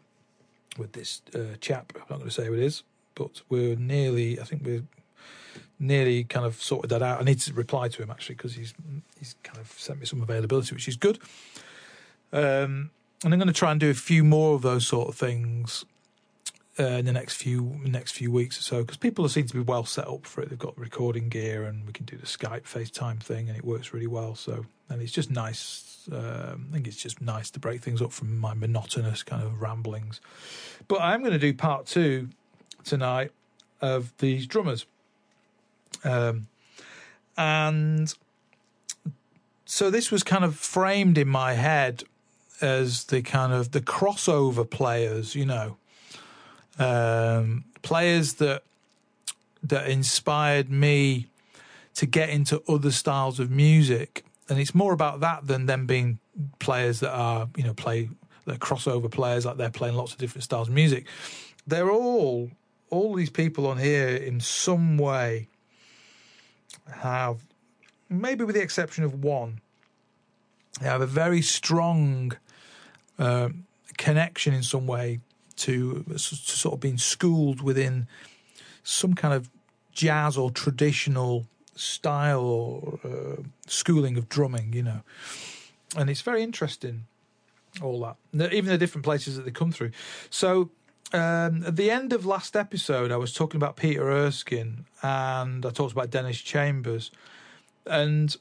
[0.78, 1.92] with this uh, chap.
[1.94, 2.82] I'm not going to say who it is,
[3.14, 4.40] but we're nearly.
[4.40, 4.84] I think we're
[5.78, 7.20] nearly kind of sorted that out.
[7.20, 8.74] I need to reply to him actually because he's
[9.18, 11.18] he's kind of sent me some availability, which is good.
[12.32, 12.90] Um,
[13.22, 15.84] and I'm going to try and do a few more of those sort of things
[16.80, 19.60] uh, in the next few next few weeks or so because people seem to be
[19.60, 20.48] well set up for it.
[20.48, 23.92] They've got recording gear and we can do the Skype FaceTime thing and it works
[23.92, 24.34] really well.
[24.34, 26.08] So and it's just nice.
[26.10, 29.60] Um, I think it's just nice to break things up from my monotonous kind of
[29.60, 30.20] ramblings.
[30.88, 32.28] But I'm going to do part two
[32.82, 33.30] tonight
[33.80, 34.86] of these drummers.
[36.02, 36.48] Um,
[37.36, 38.12] and
[39.66, 42.04] so this was kind of framed in my head
[42.60, 45.76] as the kind of the crossover players, you know,
[46.80, 48.62] um, players that
[49.62, 51.26] that inspired me
[51.94, 56.18] to get into other styles of music, and it's more about that than them being
[56.58, 58.08] players that are you know play
[58.46, 61.06] the crossover players like they're playing lots of different styles of music.
[61.66, 62.50] They're all
[62.88, 65.46] all these people on here in some way
[66.90, 67.38] have,
[68.08, 69.60] maybe with the exception of one,
[70.80, 72.32] they have a very strong
[73.18, 73.50] uh,
[73.96, 75.20] connection in some way
[75.60, 78.06] to, to sort of being schooled within
[78.82, 79.50] some kind of
[79.92, 85.00] jazz or traditional style or uh, schooling of drumming, you know.
[85.96, 87.06] And it's very interesting,
[87.82, 89.90] all that, even the different places that they come through.
[90.30, 90.70] So
[91.12, 95.70] um, at the end of last episode, I was talking about Peter Erskine and I
[95.70, 97.10] talked about Dennis Chambers.
[97.86, 98.36] And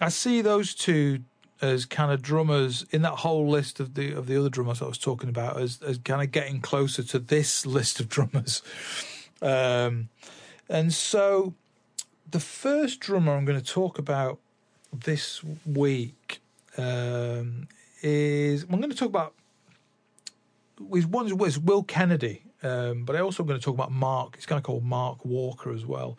[0.00, 1.20] I see those two
[1.62, 4.86] as kind of drummers in that whole list of the of the other drummers I
[4.86, 8.62] was talking about as as kind of getting closer to this list of drummers.
[9.42, 10.08] Um,
[10.68, 11.54] and so
[12.30, 14.38] the first drummer I'm going to talk about
[14.92, 16.40] this week
[16.76, 17.68] um,
[18.02, 19.34] is I'm going to talk about
[20.78, 24.34] with one is Will Kennedy, um, but I also am going to talk about Mark.
[24.36, 26.16] It's kind of called Mark Walker as well.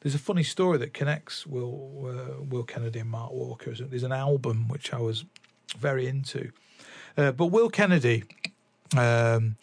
[0.00, 3.74] There's a funny story that connects Will uh, Will Kennedy and Mark Walker.
[3.74, 5.24] There's an album which I was
[5.78, 6.52] very into,
[7.16, 8.24] uh, but Will Kennedy,
[8.96, 9.56] um,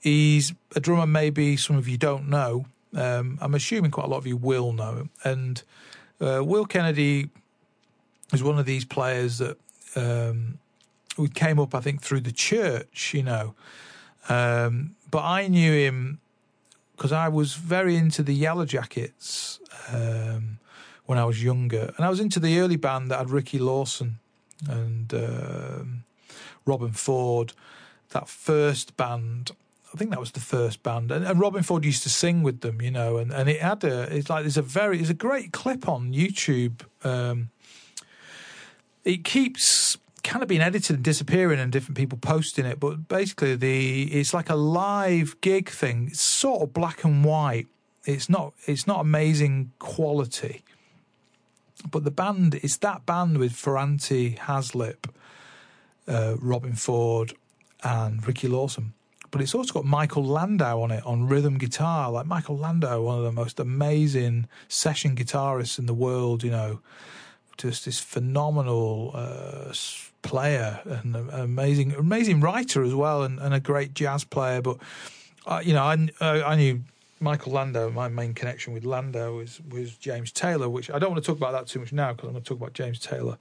[0.00, 1.06] he's a drummer.
[1.06, 2.66] Maybe some of you don't know.
[2.94, 5.08] Um, I'm assuming quite a lot of you will know.
[5.24, 5.62] And
[6.20, 7.30] uh, Will Kennedy
[8.32, 9.56] is one of these players that
[9.96, 10.58] um,
[11.34, 13.54] came up, I think, through the church, you know.
[14.28, 16.20] Um, but I knew him
[16.96, 19.58] because I was very into the Yellowjackets
[19.92, 20.58] um,
[21.06, 24.18] when I was younger, and I was into the early band that had Ricky Lawson
[24.68, 26.04] and um,
[26.66, 27.52] Robben Ford.
[28.10, 29.52] That first band,
[29.92, 32.60] I think that was the first band, and, and, Robben Ford used to sing with
[32.60, 35.14] them, you know, and, and it had a, it's like there's a very, there's a
[35.14, 36.82] great clip on YouTube.
[37.04, 37.48] Um,
[39.04, 43.56] it keeps kind of been edited and disappearing and different people posting it, but basically
[43.56, 46.08] the it's like a live gig thing.
[46.10, 47.66] It's sort of black and white.
[48.04, 50.62] It's not it's not amazing quality.
[51.90, 55.08] But the band it's that band with Ferrante, Haslip,
[56.06, 57.34] uh, Robben Ford,
[57.82, 58.94] and Ricky Lawson.
[59.30, 62.10] But it's also got Michael Landau on it on rhythm guitar.
[62.12, 66.80] Like Michael Landau, one of the most amazing session guitarists in the world, you know
[67.56, 69.72] just this phenomenal uh,
[70.22, 74.62] player and an amazing, amazing writer as well, and, and a great jazz player.
[74.62, 74.78] But
[75.46, 76.82] uh, you know, I, uh, I knew
[77.20, 77.90] Michael Landau.
[77.90, 81.36] My main connection with Landau was was James Taylor, which I don't want to talk
[81.36, 83.38] about that too much now because I'm going to talk about James Taylor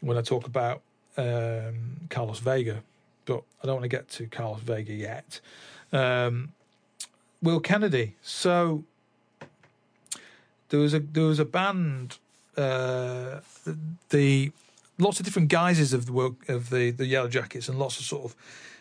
[0.00, 0.82] when I talk about
[1.16, 2.82] um, Carlos Vega.
[3.24, 5.40] But I don't want to get to Carlos Vega yet.
[5.92, 6.52] Um,
[7.42, 8.14] Will Kennedy.
[8.22, 8.84] So
[10.70, 12.18] there was a there was a band.
[12.56, 13.40] Uh,
[14.08, 14.50] the
[14.98, 18.24] lots of different guises of the work of the the Yellowjackets and lots of sort
[18.24, 18.36] of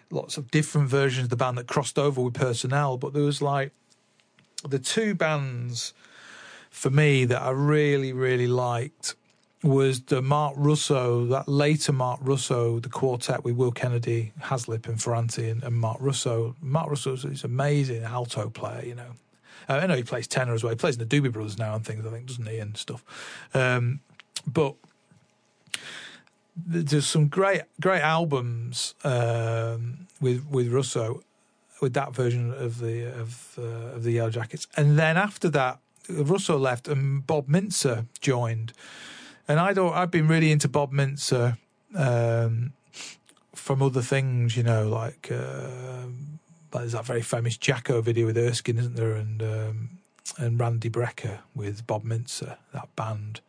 [0.09, 2.97] lots of different versions of the band that crossed over with personnel.
[2.97, 3.71] But there was like
[4.67, 5.93] the two bands
[6.69, 9.15] for me that I really really liked
[9.63, 15.01] was the Marc Russo, that later Marc Russo, the quartet with Will Kennedy, Haslip, and
[15.01, 16.55] Ferrante, and, and Marc Russo.
[16.61, 19.13] Marc Russo is amazing alto player, you know.
[19.67, 20.69] Uh, I know he plays tenor as well.
[20.69, 23.03] He plays in the Doobie Brothers now and things, I think, doesn't he, and stuff.
[23.53, 23.99] Um,
[24.45, 24.75] but
[26.65, 31.21] there's some great great albums um, with with Russo
[31.81, 36.57] with that version of the of uh, of the Yellowjackets, and then after that, Russo
[36.57, 38.73] left and Bob Mintzer joined,
[39.47, 41.57] and I thought I'd been really into Bob Mintzer
[41.95, 42.73] um,
[43.53, 46.05] from other things, you know, like uh,
[46.71, 49.89] there's that very famous Jaco video with Erskine, isn't there, and um,
[50.37, 53.41] and Randy Brecker with Bob Mintzer, that band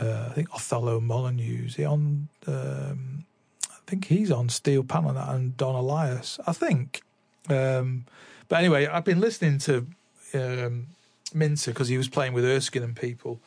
[0.00, 1.74] uh, I think Othello Molineaux.
[1.74, 2.28] He on?
[2.46, 3.24] Um,
[3.70, 6.38] I think he's on Steel Panel and Don Alias.
[6.46, 7.02] I think.
[7.48, 8.04] Um,
[8.48, 9.86] but anyway, I've been listening to
[10.34, 10.88] um,
[11.34, 13.40] Mintzer because he was playing with Erskine and people,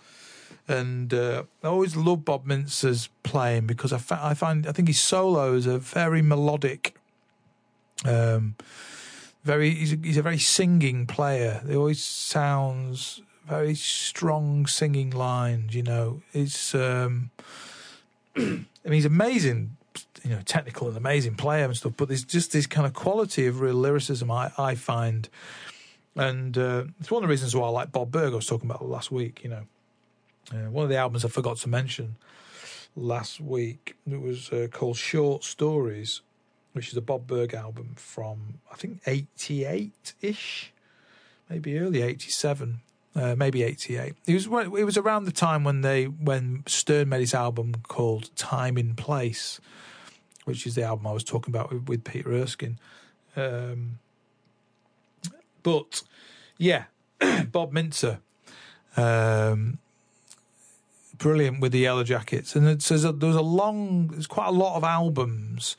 [0.68, 4.88] and uh, I always love Bob Mintzer's playing because I, fa- I find I think
[4.88, 6.96] his solos are very melodic.
[8.06, 8.56] Um,
[9.44, 11.64] very he's a, he's a very singing player.
[11.68, 15.75] He always sounds very strong singing lines.
[15.75, 17.32] You know, it's um,
[18.36, 19.77] I mean, he's amazing.
[20.23, 21.93] You know, technical and amazing player and stuff.
[21.97, 25.27] But there's just this kind of quality of real lyricism I, I find,
[26.15, 28.34] and uh, it's one of the reasons why I like Bob Berg.
[28.34, 29.43] I was talking about last week.
[29.43, 29.63] You know,
[30.51, 32.17] uh, one of the albums I forgot to mention
[32.95, 33.95] last week.
[34.10, 36.21] It was uh, called Short Stories,
[36.73, 40.71] which is a Bob Berg album from I think '88 ish,
[41.49, 42.82] maybe early '87
[43.15, 44.15] uh, maybe '88.
[44.26, 48.36] It was it was around the time when they when Stern made his album called
[48.36, 49.60] Time in Place,
[50.45, 52.80] which is the album I was talking about with, with Peter Erskine.
[53.36, 54.00] Um,
[55.63, 56.04] but
[56.58, 56.86] yeah,
[57.52, 58.19] Bob Mintzer,
[58.97, 59.80] um,
[61.17, 64.78] brilliant with the Yellow Jackets, and it says there's a long, there's quite a lot
[64.78, 65.76] of albums.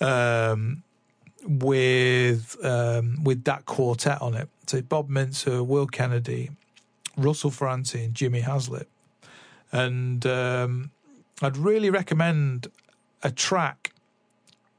[0.00, 0.82] Um,
[1.46, 4.48] with um, with that quartet on it.
[4.66, 6.50] So Bob Mintzer, Will Kennedy,
[7.16, 8.86] Russell Ferrante, and Jimmy Haslip.
[9.72, 10.90] And um,
[11.42, 12.68] I'd really recommend
[13.22, 13.92] a track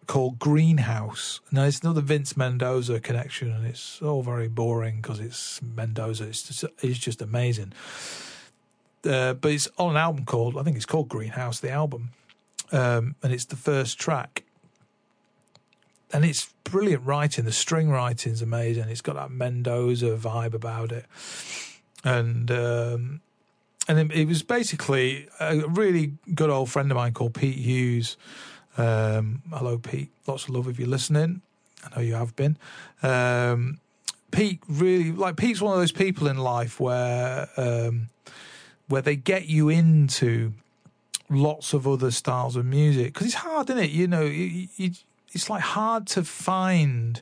[0.07, 1.39] called Greenhouse.
[1.51, 6.25] Now it's another Vince Mendoza connection, and it's all very boring because it's Mendoza.
[6.27, 7.73] It's just, it's just amazing.
[9.05, 12.11] uh, but it's on an album called I think it's called Greenhouse, the album,
[12.71, 14.43] um, and it's the first track.
[16.13, 17.45] And it's brilliant writing.
[17.45, 18.89] The string writing's amazing.
[18.89, 21.05] It's got that Mendoza vibe about it,
[22.03, 23.21] and um,
[23.87, 28.17] and it, it, was basically a really good old friend of mine called Pete Hughes.
[28.77, 30.09] Um, hello, Pete.
[30.27, 31.41] Lots of love if you're listening.
[31.83, 32.57] I know you have been.
[33.03, 33.79] Um,
[34.31, 38.09] Pete really like Pete's one of those people in life where um,
[38.87, 40.53] where they get you into
[41.29, 43.89] lots of other styles of music because it's hard, isn't it?
[43.89, 44.91] You know, you, you,
[45.31, 47.21] it's like hard to find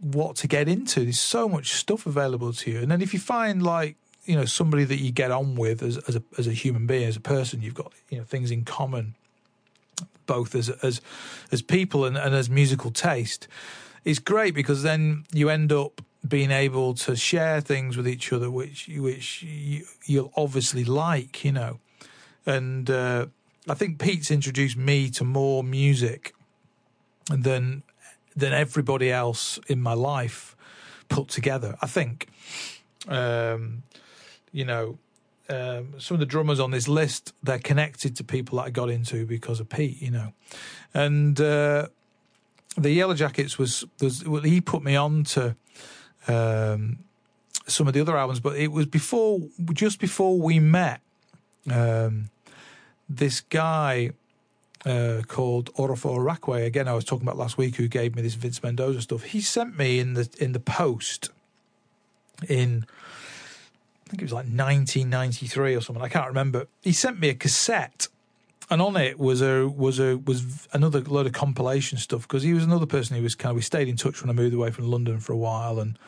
[0.00, 1.00] what to get into.
[1.00, 4.44] There's so much stuff available to you, and then if you find like you know
[4.44, 7.20] somebody that you get on with as as a as a human being, as a
[7.20, 9.14] person, you've got you know things in common,
[10.26, 11.00] both as as
[11.52, 13.48] as people and, and as musical taste
[14.06, 18.50] it's great because then you end up being able to share things with each other,
[18.50, 21.80] which which you, will obviously like, you know.
[22.46, 23.26] And uh,
[23.68, 26.32] I think Pete's introduced me to more music
[27.30, 27.82] than
[28.34, 30.56] than everybody else in my life
[31.08, 31.76] put together.
[31.80, 32.28] I think,
[33.08, 33.82] um,
[34.52, 34.98] you know,
[35.48, 38.90] um, some of the drummers on this list they're connected to people that I got
[38.90, 40.32] into because of Pete, you know,
[40.94, 41.40] and.
[41.40, 41.88] Uh,
[42.76, 45.56] the Yellowjackets was was well, he put me on to
[46.28, 46.98] um,
[47.66, 49.40] some of the other albums, but it was before
[49.72, 51.00] just before we met.
[51.70, 52.30] Um,
[53.08, 54.10] this guy
[54.86, 58.34] uh, called Orofo Rakwe, again I was talking about last week, who gave me this
[58.34, 59.24] Vince Mendoza stuff.
[59.24, 61.30] He sent me in the in the post
[62.48, 62.86] in
[64.06, 66.02] I think it was like 1993 or something.
[66.02, 66.68] I can't remember.
[66.82, 68.06] He sent me a cassette
[68.70, 72.52] and on it was a was a was another load of compilation stuff because he
[72.52, 74.70] was another person who was kind of we stayed in touch when I moved away
[74.70, 75.98] from London for a while and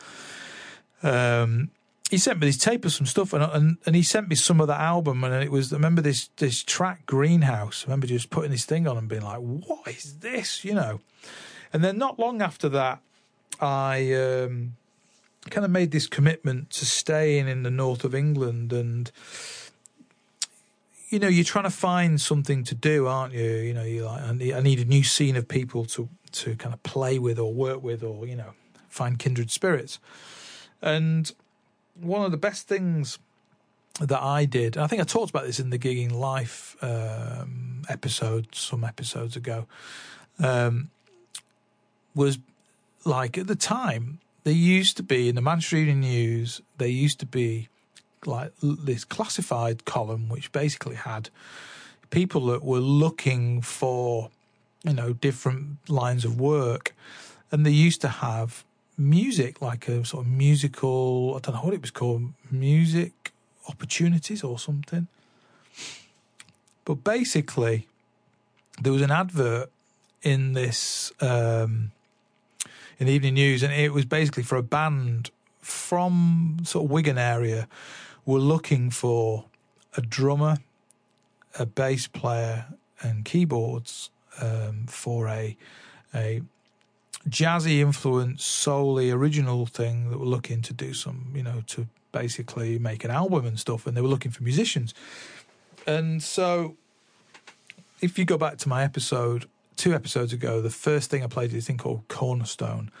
[1.03, 1.71] um,
[2.09, 4.59] he sent me this tape of some stuff and, and and he sent me some
[4.59, 8.29] of the album and it was I remember this this track Greenhouse I remember just
[8.29, 10.99] putting this thing on and being like what is this you know
[11.71, 12.99] and then not long after that
[13.61, 14.75] I um,
[15.49, 19.11] kind of made this commitment to staying in the north of England and
[21.09, 23.49] you know, you're trying to find something to do, aren't you?
[23.49, 26.55] You know, you like, I need, I need a new scene of people to to
[26.55, 28.51] kind of play with or work with, or you know,
[28.89, 29.97] find kindred spirits.
[30.83, 31.31] And
[32.01, 33.19] one of the best things
[33.99, 38.53] that I did, I think I talked about this in the gigging life um, episode
[38.53, 39.65] some episodes ago,
[40.39, 40.89] um,
[42.15, 42.39] was
[43.05, 47.19] like at the time there used to be in the Manchester Evening News there used
[47.19, 47.69] to be
[48.25, 51.29] like this classified column, which basically had
[52.09, 54.29] people that were looking for,
[54.83, 56.95] you know, different lines of work,
[57.51, 58.65] and they used to have
[58.99, 61.35] music, like a sort of musical.
[61.35, 63.31] I don't know what it was called, music
[63.67, 65.07] opportunities or something.
[66.85, 67.87] But basically,
[68.81, 69.71] there was an advert
[70.21, 71.91] in this um,
[72.99, 75.31] in the evening news, and it was basically for a band
[75.61, 77.67] from sort of Wigan area
[78.25, 79.45] were looking for
[79.95, 80.57] a drummer,
[81.57, 82.65] a bass player,
[83.01, 84.09] and keyboards
[84.41, 85.55] um, for a
[86.13, 86.41] a
[87.27, 92.79] jazzy influence, solely original thing that were looking to do some, you know, to basically
[92.79, 94.93] make an album and stuff, and they were looking for musicians.
[95.85, 96.75] And so,
[98.01, 101.53] if you go back to my episode two episodes ago, the first thing I played
[101.53, 102.91] is a thing called Cornerstone.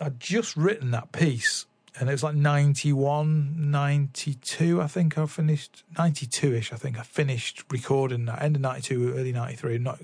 [0.00, 1.66] I'd just written that piece
[1.98, 7.02] and it was like 91, 92, I think I finished, 92 ish, I think I
[7.02, 9.78] finished recording that, end of 92, early 93.
[9.78, 10.00] Not,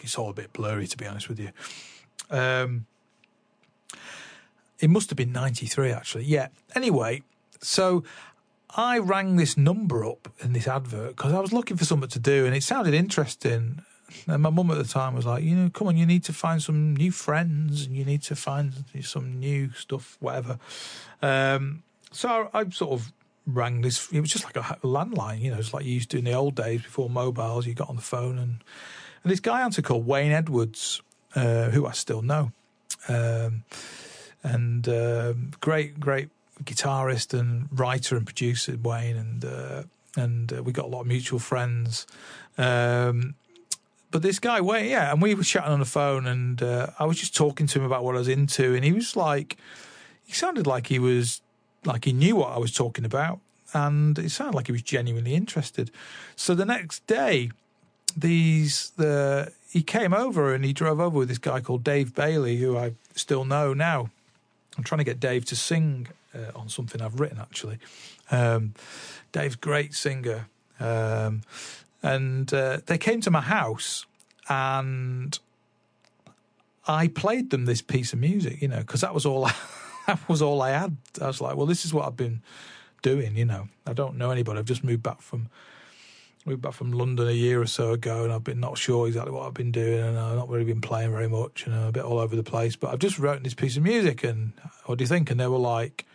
[0.00, 1.50] it's all a bit blurry, to be honest with you.
[2.28, 2.86] Um,
[4.80, 6.24] it must have been 93, actually.
[6.24, 6.48] Yeah.
[6.74, 7.22] Anyway,
[7.60, 8.02] so
[8.76, 12.18] I rang this number up in this advert because I was looking for something to
[12.18, 13.82] do and it sounded interesting.
[14.26, 16.32] And my mum at the time was like, you know, come on, you need to
[16.32, 20.58] find some new friends and you need to find some new stuff, whatever.
[21.22, 23.12] Um, so I, I, sort of
[23.46, 24.10] rang this.
[24.10, 26.32] It was just like a landline, you know, it's like you used to in the
[26.32, 27.66] old days before mobiles.
[27.66, 28.64] You got on the phone and
[29.22, 31.02] and this guy answered called Wayne Edwards,
[31.34, 32.52] uh, who I still know,
[33.08, 33.64] um,
[34.42, 36.30] and um, great, great
[36.64, 39.82] guitarist and writer and producer Wayne, and uh,
[40.16, 42.06] and uh, we got a lot of mutual friends.
[42.58, 43.34] Um,
[44.10, 47.04] but this guy, Wayne, yeah, and we were chatting on the phone, and uh, I
[47.04, 49.56] was just talking to him about what I was into, and he was like
[50.26, 51.40] he sounded like he was
[51.84, 53.40] like he knew what I was talking about,
[53.72, 55.90] and it sounded like he was genuinely interested.
[56.36, 57.50] So the next day,
[58.16, 62.56] these the he came over and he drove over with this guy called Dave Bailey,
[62.56, 64.10] who I still know now,
[64.76, 67.78] I'm trying to get Dave to sing uh, on something I've written actually.
[68.30, 68.74] Um,
[69.32, 70.46] Dave's great singer,
[70.78, 71.42] um,
[72.02, 74.06] and uh, they came to my house
[74.48, 75.38] and
[76.88, 79.54] I played them this piece of music, you know, because that was all I,
[80.06, 80.96] that was all I had.
[81.20, 82.42] I was like, well, this is what I've been
[83.02, 83.68] doing, you know.
[83.86, 84.58] I don't know anybody.
[84.58, 85.48] I've just moved back from
[86.46, 89.32] moved back from London a year or so ago, and I've been not sure exactly
[89.32, 91.92] what I've been doing, and I've not really been playing very much, and I'm a
[91.92, 92.76] bit all over the place.
[92.76, 94.52] But I've just written this piece of music, and
[94.86, 95.30] what do you think?
[95.30, 96.06] And they were like,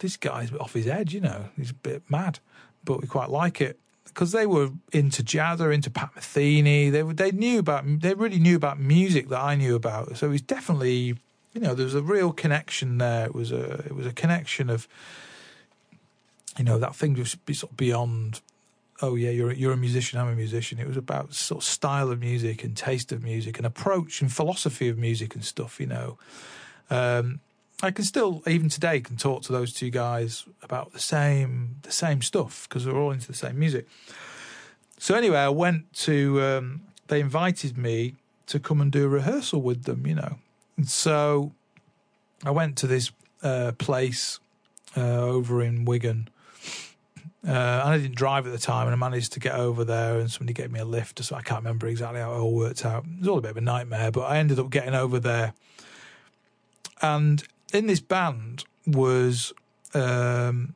[0.00, 1.46] "This guy's off his head, you know.
[1.56, 2.40] He's a bit mad,
[2.84, 6.90] but we quite like it." Because they were into jazz, or into Pat Metheny.
[6.90, 10.16] They they knew about they really knew about music that I knew about.
[10.16, 11.16] So it was definitely
[11.52, 13.26] you know there was a real connection there.
[13.26, 14.88] It was a it was a connection of
[16.58, 18.40] you know that thing was sort of beyond
[19.02, 20.78] oh yeah, you're you're a musician, I'm a musician.
[20.78, 24.32] It was about sort of style of music and taste of music and approach and
[24.32, 25.80] philosophy of music and stuff.
[25.80, 26.18] You know,
[26.90, 27.40] um,
[27.82, 31.92] I can still even today can talk to those two guys about the same the
[31.92, 33.88] same stuff because we're all into the same music.
[34.98, 36.42] So anyway, I went to.
[36.42, 38.14] Um, they invited me
[38.46, 40.06] to come and do a rehearsal with them.
[40.06, 40.38] You know,
[40.76, 41.52] and so
[42.44, 43.10] I went to this
[43.42, 44.38] uh, place
[44.96, 46.28] uh, over in Wigan
[47.46, 50.18] uh, and I didn't drive at the time, and I managed to get over there,
[50.18, 51.22] and somebody gave me a lift.
[51.24, 53.04] So I can't remember exactly how it all worked out.
[53.04, 55.54] It was all a bit of a nightmare, but I ended up getting over there.
[57.00, 59.54] And in this band was
[59.94, 60.74] um,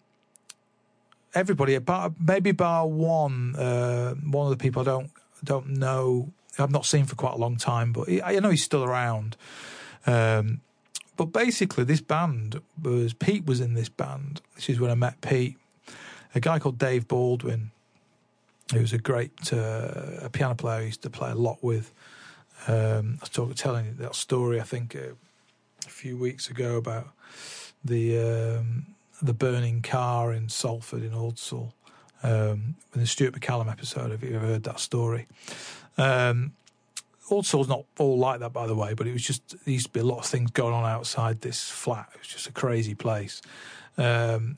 [1.35, 1.79] everybody,
[2.19, 5.11] maybe bar one, uh, one of the people I don't
[5.45, 8.65] don't know, I've not seen for quite a long time, but he, I know he's
[8.65, 9.37] still around.
[10.07, 10.63] Um,
[11.17, 14.41] but basically, this band was Pete was in this band.
[14.55, 15.59] This is when I met Pete
[16.35, 17.71] a guy called Dave Baldwin,
[18.73, 20.81] who's a great uh, a piano player.
[20.81, 21.93] I used to play a lot with.
[22.67, 24.61] Um, I was talking, telling that story.
[24.61, 25.15] I think uh,
[25.87, 27.09] a few weeks ago about
[27.85, 28.19] the
[28.59, 28.87] um,
[29.23, 31.73] the burning car in Salford in Ordsall.
[32.23, 35.27] Um, in the Stuart McCallum episode, have you ever heard that story?
[35.99, 36.53] Um,
[37.29, 39.93] Ordsall's not all like that, by the way, but it was just there used to
[39.93, 42.09] be a lot of things going on outside this flat.
[42.15, 43.43] It was just a crazy place.
[43.99, 44.57] Um,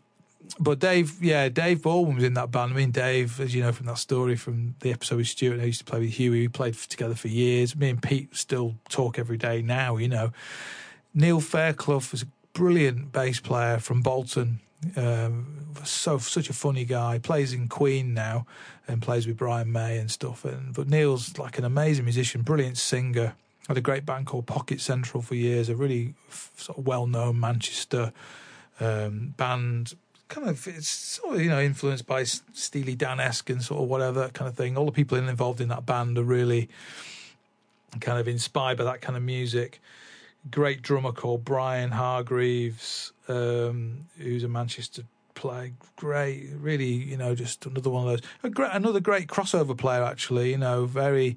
[0.58, 2.72] but Dave, yeah, Dave Baldwin was in that band.
[2.72, 5.64] I mean, Dave, as you know from that story from the episode with Stuart, I
[5.64, 6.40] used to play with Huey.
[6.40, 7.76] We played together for years.
[7.76, 9.96] Me and Pete still talk every day now.
[9.96, 10.32] You know,
[11.14, 14.60] Neil Fairclough was a brilliant bass player from Bolton.
[14.96, 17.18] Um, so such a funny guy.
[17.18, 18.46] Plays in Queen now
[18.88, 20.44] and plays with Brian May and stuff.
[20.44, 23.34] And but Neil's like an amazing musician, brilliant singer.
[23.68, 25.68] Had a great band called Pocket Central for years.
[25.68, 28.12] A really sort of well-known Manchester
[28.78, 29.94] um, band
[30.28, 33.88] kind of it's sort of you know influenced by Steely Dan esque and sort of
[33.88, 34.76] whatever kind of thing.
[34.76, 36.68] All the people involved in that band are really
[38.00, 39.80] kind of inspired by that kind of music.
[40.50, 45.02] Great drummer called Brian Hargreaves, um, who's a Manchester
[45.34, 45.72] player.
[45.96, 48.52] Great, really, you know, just another one of those.
[48.52, 50.50] Great, another great crossover player, actually.
[50.50, 51.36] You know, very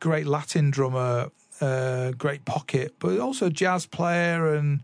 [0.00, 1.30] great Latin drummer,
[1.60, 4.82] uh, great pocket, but also jazz player and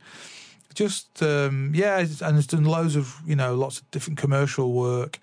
[0.78, 5.18] just um, yeah, and has done loads of you know lots of different commercial work.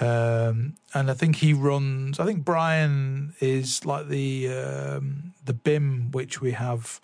[0.00, 2.18] Um, and I think he runs.
[2.18, 6.98] I think Brian is like the um, the BIMM which we have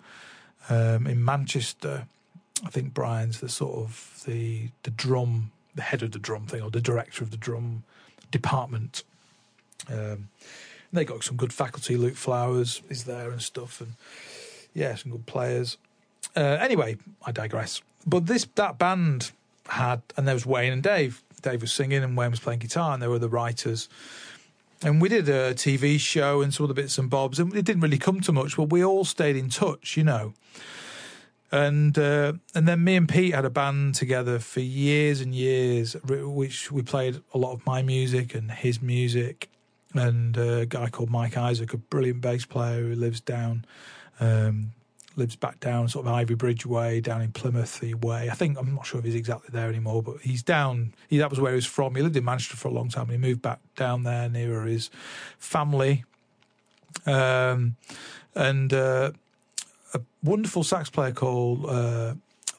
[0.69, 2.07] um, in Manchester.
[2.65, 6.63] I think Brian's the sort of the the drum, the head of the drum thing,
[6.63, 7.83] or the director of the drum
[8.31, 9.03] department.
[9.87, 10.29] Um,
[10.91, 11.95] they got some good faculty.
[11.95, 13.93] Luke Flowers is there and stuff, and
[14.73, 15.77] yeah, some good players.
[16.35, 17.81] Uh, anyway, I digress.
[18.05, 19.31] But this that band
[19.67, 21.21] had, and there was Wayne and Dave.
[21.41, 23.89] Dave was singing, and Wayne was playing guitar, and there were the writers.
[24.83, 27.81] And we did a TV show and some other bits and bobs, and it didn't
[27.81, 30.33] really come to much, but we all stayed in touch, you know.
[31.51, 35.95] And uh, and then me and Pete had a band together for years and years,
[36.03, 39.49] which we played a lot of my music and his music.
[39.93, 43.65] And a guy called Mike Isaac, a brilliant bass player who lives down
[44.19, 44.73] um,
[45.17, 48.29] lives back down sort of Ivybridge way, down in Plymouth way.
[48.29, 50.93] I think I'm not sure if he's exactly there anymore, but he's down.
[51.09, 51.95] He, that was where he was from.
[51.95, 54.63] He lived in Manchester for a long time, and he moved back down there near
[54.63, 54.89] his
[55.39, 56.05] family.
[57.05, 57.75] Um,
[58.35, 59.11] and uh,
[59.93, 62.13] a wonderful sax player called uh,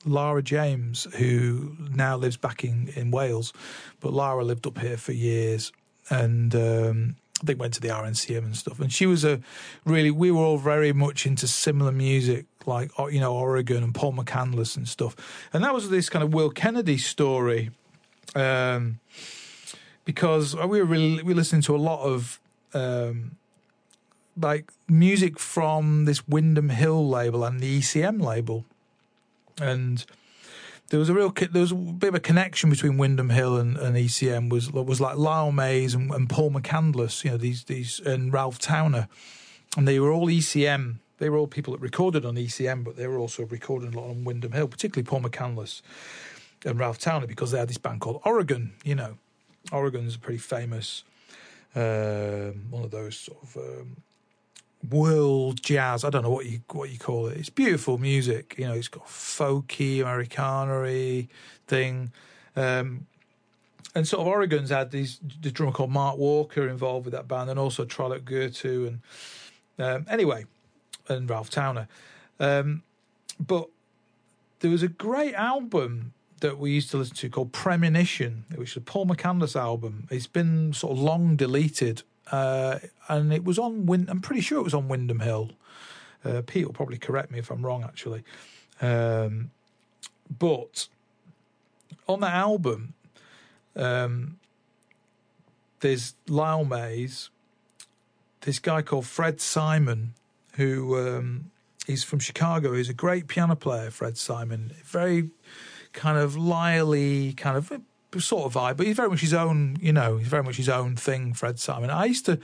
[0.04, 3.52] Lara James, who now lives back in in Wales,
[4.00, 5.72] but Lara lived up here for years,
[6.10, 8.80] and um, I think went to the RNCM and stuff.
[8.80, 9.40] And she was a
[9.84, 14.12] really, we were all very much into similar music, like, you know, Oregon and Paul
[14.12, 15.14] McCandless and stuff.
[15.52, 17.70] And that was this kind of Will Kennedy story.
[18.34, 19.00] Um,
[20.04, 22.40] because we were really, we listening to a lot of,
[22.74, 23.36] um,
[24.40, 28.64] like music from this Windham Hill label and the ECM label.
[29.60, 30.04] and
[30.90, 33.76] there was a real there was a bit of a connection between Windham Hill and,
[33.76, 38.00] and ECM was was like Lyle Mays and, and, Paul McCandless, you know these these
[38.00, 39.08] and Ralph Towner,
[39.76, 40.96] and they were all ECM.
[41.18, 44.08] They were all people that recorded on ECM, but they were also recording a lot
[44.08, 45.82] on Windham Hill, particularly Paul McCandless
[46.64, 48.72] and Ralph Towner because they had this band called Oregon.
[48.84, 49.18] You know,
[49.72, 51.02] Oregon's a pretty famous
[51.74, 53.96] um, one of those sort of um,
[54.88, 56.04] world jazz.
[56.04, 57.36] I don't know what you what you call it.
[57.36, 58.54] It's beautiful music.
[58.58, 61.26] You know, it's got folky, Americana
[61.66, 62.12] thing.
[62.56, 63.06] Um,
[63.94, 67.50] and sort of Oregon's had these the drummer called Mark Walker involved with that band,
[67.50, 69.00] and also Trilok Gurtu, and
[69.78, 70.44] um, anyway,
[71.08, 71.88] and Ralph Towner.
[72.38, 72.82] Um,
[73.40, 73.68] but
[74.60, 78.76] there was a great album that we used to listen to called Premonition, which is
[78.76, 80.06] a Paul McCandless album.
[80.10, 83.86] It's been sort of long deleted uh, and it was on.
[83.86, 85.50] Win- I'm pretty sure it was on Windham Hill.
[86.24, 88.22] Uh, Pete will probably correct me if I'm wrong, actually.
[88.80, 89.50] Um,
[90.38, 90.88] but
[92.08, 92.94] on that album,
[93.76, 94.38] um,
[95.80, 97.30] there's Lyle Mays,
[98.42, 100.14] this guy called Fred Simon,
[100.54, 101.50] who um,
[101.86, 102.74] he's from Chicago.
[102.74, 104.72] He's a great piano player, Fred Simon.
[104.84, 105.30] Very
[105.92, 107.72] kind of lyly, kind of
[108.18, 110.68] sort of vibe, but he's very much his own, you know, he's very much his
[110.68, 111.90] own thing, Fred Simon.
[111.90, 112.38] I used to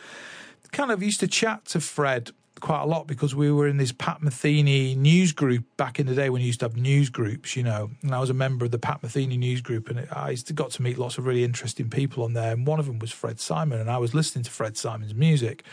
[0.72, 3.92] kind of used to chat to Fred quite a lot because we were in this
[3.92, 7.56] Pat Metheny news group back in the day when you used to have news groups,
[7.56, 10.30] you know, and I was a member of the Pat Metheny news group and I
[10.30, 12.52] used to got to meet lots of really interesting people on there.
[12.52, 15.64] And one of them was Fred Simon and I was listening to Fred Simon's music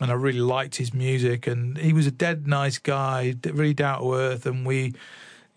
[0.00, 4.00] and I really liked his music and he was a dead nice guy, really down
[4.00, 4.46] to earth.
[4.46, 4.94] And we,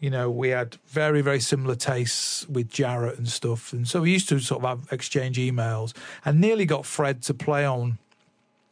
[0.01, 3.71] you know, we had very, very similar tastes with Jarrett and stuff.
[3.71, 5.93] And so we used to sort of have exchange emails
[6.25, 7.99] and nearly got Fred to play on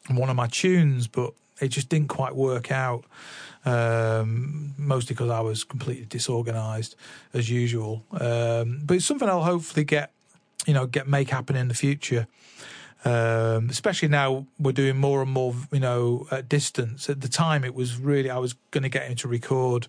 [0.09, 3.05] one of my tunes, but it just didn't quite work out.
[3.63, 6.95] Um, mostly because I was completely disorganized
[7.33, 8.03] as usual.
[8.11, 10.11] Um, but it's something I'll hopefully get,
[10.65, 12.25] you know, get make happen in the future.
[13.05, 17.09] Um, especially now we're doing more and more, you know, at distance.
[17.09, 19.87] At the time, it was really I was going to get him to record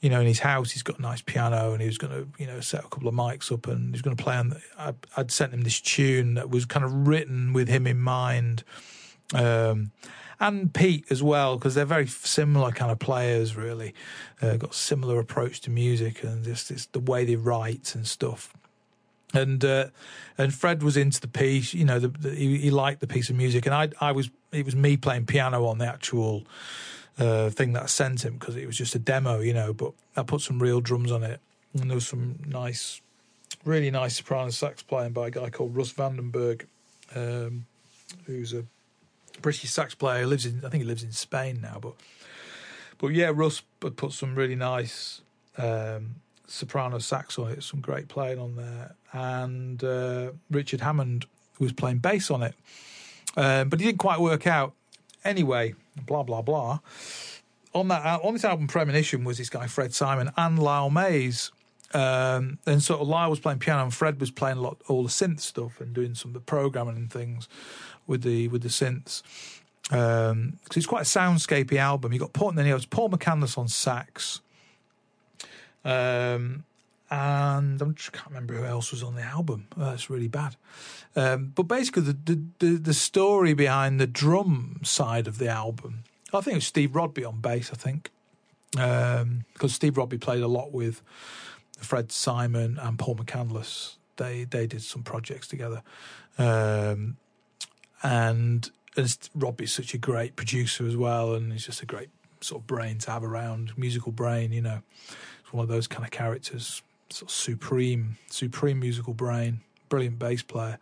[0.00, 2.28] you know, in his house, he's got a nice piano, and he was going to,
[2.38, 4.50] you know, set a couple of mics up, and he's going to play on.
[4.50, 7.98] The, I, would sent him this tune that was kind of written with him in
[7.98, 8.62] mind,
[9.34, 9.90] um,
[10.38, 13.56] and Pete as well, because they're very similar kind of players.
[13.56, 13.92] Really,
[14.40, 18.52] uh, got similar approach to music, and just it's the way they write and stuff.
[19.34, 19.88] And uh,
[20.38, 23.30] and Fred was into the piece, you know, the, the, he, he liked the piece
[23.30, 26.46] of music, and I I was it was me playing piano on the actual
[27.18, 29.72] uh, thing that I sent him because it was just a demo, you know.
[29.72, 31.40] But I put some real drums on it,
[31.78, 33.00] and there was some nice,
[33.64, 36.66] really nice soprano sax playing by a guy called Russ Vandenberg,
[37.14, 37.66] um,
[38.26, 38.64] who's a
[39.42, 40.26] British sax player.
[40.26, 41.94] lives in, I think he lives in Spain now, but
[42.98, 45.20] but yeah, Russ put some really nice
[45.56, 46.16] um,
[46.46, 47.62] soprano sax on it.
[47.62, 51.26] Some great playing on there, and uh, Richard Hammond
[51.58, 52.54] was playing bass on it,
[53.36, 54.74] uh, but it didn't quite work out.
[55.24, 55.74] Anyway,
[56.06, 56.80] blah blah blah.
[57.74, 61.52] On that on this album, Premonition was this guy Fred Simon and Lyle Mays.
[61.94, 65.02] Um, and sort of Lyle was playing piano and Fred was playing a lot all
[65.02, 67.48] the synth stuff and doing some of the programming and things
[68.06, 69.22] with the with the synths.
[69.90, 72.12] Um, cause it's quite a soundscapey album.
[72.12, 74.40] You got Paul, and then you got Paul McCandless on sax.
[75.84, 76.64] Um,
[77.10, 79.68] and I can't remember who else was on the album.
[79.76, 80.56] Oh, that's really bad.
[81.16, 86.04] Um, but basically, the, the, the the story behind the drum side of the album,
[86.32, 87.70] I think it was Steve Rodby on bass.
[87.72, 88.10] I think
[88.70, 91.02] because um, Steve Rodby played a lot with
[91.78, 93.96] Fred Simon and Paul McCandless.
[94.16, 95.82] They they did some projects together,
[96.36, 97.16] um,
[98.02, 102.62] and and Rodby's such a great producer as well, and he's just a great sort
[102.62, 104.52] of brain to have around, musical brain.
[104.52, 104.82] You know,
[105.40, 110.42] it's one of those kind of characters sort of supreme, supreme musical brain, brilliant bass
[110.42, 110.78] player.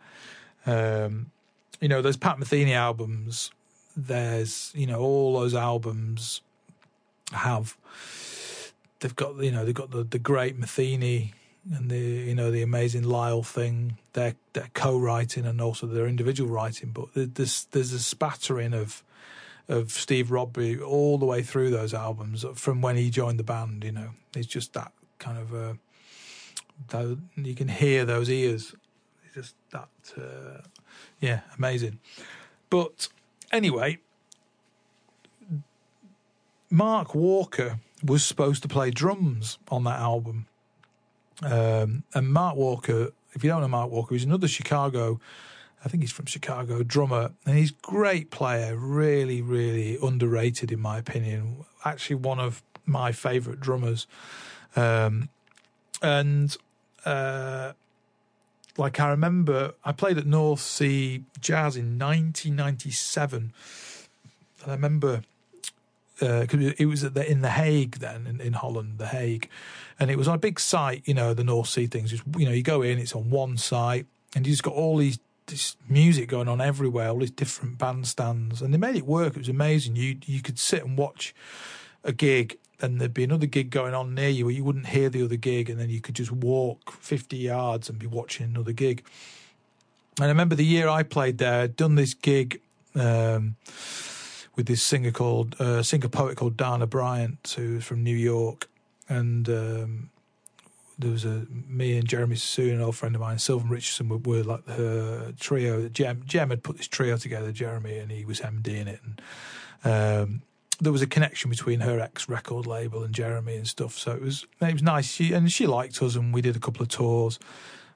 [0.65, 1.31] Um,
[1.79, 3.51] you know, those Pat Metheny albums.
[3.95, 6.41] There's, you know, all those albums
[7.31, 7.77] have.
[8.99, 11.33] They've got, you know, they've got the the great Metheny
[11.73, 13.97] and the you know the amazing Lyle thing.
[14.13, 19.03] They're they're co-writing and also their individual writing, but there's there's a spattering of
[19.67, 23.83] of Steve Rodby all the way through those albums from when he joined the band.
[23.83, 25.73] You know, it's just that kind of uh,
[26.89, 28.75] though you can hear those ears.
[29.25, 30.61] It's just that, uh,
[31.19, 31.99] yeah, amazing.
[32.69, 33.09] But
[33.51, 33.99] anyway,
[36.69, 40.47] Mark Walker was supposed to play drums on that album.
[41.43, 45.19] Um, and Mark Walker, if you don't know Mark Walker, he's another Chicago,
[45.85, 50.97] I think he's from Chicago, drummer, and he's great player, really, really underrated in my
[50.97, 51.65] opinion.
[51.85, 54.07] Actually, one of my favourite drummers.
[54.75, 55.29] Um,
[56.01, 56.57] and
[57.07, 57.73] uh,
[58.77, 63.53] like I remember, I played at North Sea Jazz in 1997,
[64.61, 65.21] and I remember
[66.19, 69.49] because uh, it was the, in the Hague then in, in, Holland, the Hague,
[69.99, 71.03] and it was on a big site.
[71.05, 72.11] You know, the North Sea things.
[72.11, 74.05] You know, you go in, it's on one site,
[74.35, 78.61] and you just got all these this music going on everywhere, all these different bandstands,
[78.61, 79.35] and they made it work.
[79.35, 79.95] It was amazing.
[79.95, 81.33] You you could sit and watch
[82.03, 85.09] a gig, and there'd be another gig going on near you where you wouldn't hear
[85.09, 88.73] the other gig, and then you could just walk fifty yards and be watching another
[88.73, 89.03] gig.
[90.17, 92.61] And I remember the year I played there, I'd done this gig.
[92.95, 93.55] Um,
[94.57, 98.67] with this singer called uh, singer poet called Dana Bryant, who's from New York,
[99.07, 100.09] and um,
[100.99, 104.17] there was a me and Jeremy Sassoon, an old friend of mine, Sylvan Richardson, were,
[104.17, 105.87] were like her trio.
[105.87, 109.21] Jem, Jem had put this trio together, Jeremy, and he was MDing it, and
[109.85, 110.41] um,
[110.79, 113.97] there was a connection between her ex record label and Jeremy and stuff.
[113.97, 115.11] So it was it was nice.
[115.11, 117.39] She and she liked us, and we did a couple of tours,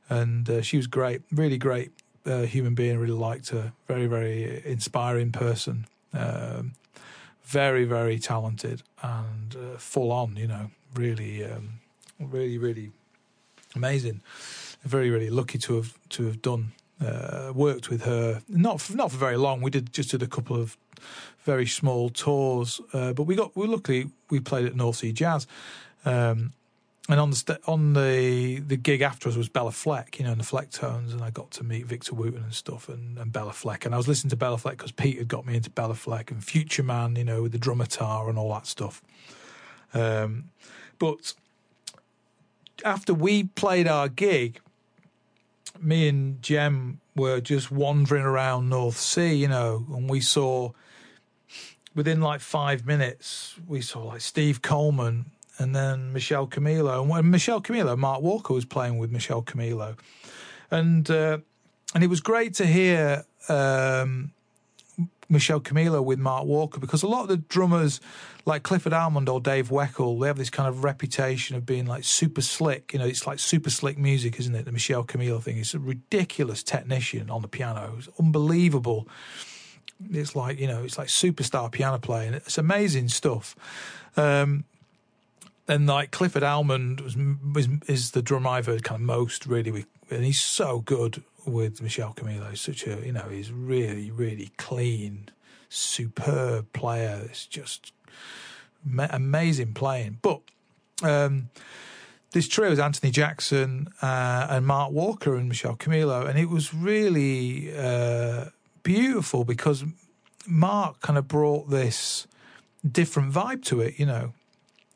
[0.09, 1.91] and uh, she was great, really great
[2.25, 2.97] uh, human being.
[2.97, 5.85] Really liked her, very very inspiring person.
[6.13, 6.73] Um,
[7.51, 11.81] very, very talented and uh, full on, you know, really, um,
[12.17, 12.91] really, really
[13.75, 14.21] amazing.
[14.83, 16.71] Very, really lucky to have to have done
[17.05, 18.41] uh, worked with her.
[18.47, 19.61] Not for, not for very long.
[19.61, 20.77] We did just did a couple of
[21.43, 25.47] very small tours, uh, but we got we luckily we played at North Sea Jazz,
[26.05, 26.53] um,
[27.09, 30.31] and on the st- on the the gig after us was Bela Fleck, you know,
[30.31, 33.53] in the Flecktones, and I got to meet Victor Wooten and stuff, and, and Bela
[33.53, 35.95] Fleck, and I was listening to Bela Fleck because Pete had got me into Bela
[35.95, 39.01] Fleck and Future Man, you know, with the drummer and all that stuff.
[39.93, 40.45] Um,
[40.99, 41.33] but
[42.85, 44.59] after we played our gig,
[45.79, 50.71] me and Jem were just wandering around North Sea, you know, and we saw
[51.95, 55.25] within like five minutes we saw like Steve Coleman
[55.57, 57.01] and then Michel Camilo.
[57.01, 59.97] And when Michel Camilo, Mark Walker was playing with Michel Camilo,
[60.69, 61.37] and uh,
[61.93, 64.31] and it was great to hear um,
[65.29, 68.01] Michel Camilo with Mark Walker because a lot of the drummers
[68.45, 72.03] like Clifford Almond or Dave Weckl, they have this kind of reputation of being like
[72.03, 72.91] super slick.
[72.93, 74.65] You know, it's like super slick music, isn't it?
[74.65, 75.57] The Michel Camilo thing.
[75.57, 77.95] He's a ridiculous technician on the piano.
[77.97, 79.07] It's unbelievable.
[80.09, 82.33] It's like you know, it's like superstar piano playing.
[82.33, 83.55] It's amazing stuff.
[84.17, 84.65] Um,
[85.67, 89.71] and like Clifford Almond was, was, is the drummer I've heard kind of most really,
[89.71, 92.49] with, and he's so good with Michel Camilo.
[92.49, 95.29] He's such a you know he's really really clean,
[95.69, 97.21] superb player.
[97.25, 97.93] It's just
[98.83, 100.19] ma- amazing playing.
[100.21, 100.41] But
[101.03, 101.49] um,
[102.31, 106.73] this trio is Anthony Jackson uh, and Mark Walker and Michel Camilo, and it was
[106.73, 108.45] really uh,
[108.83, 109.83] beautiful because
[110.47, 112.27] Mark kind of brought this
[112.89, 113.99] different vibe to it.
[113.99, 114.33] You know,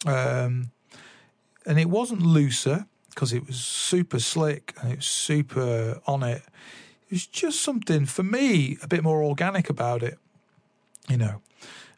[0.06, 0.72] um,
[1.66, 6.44] and it wasn't looser because it was super slick and it was super on it.
[7.10, 10.18] It was just something for me a bit more organic about it,
[11.08, 11.42] you know.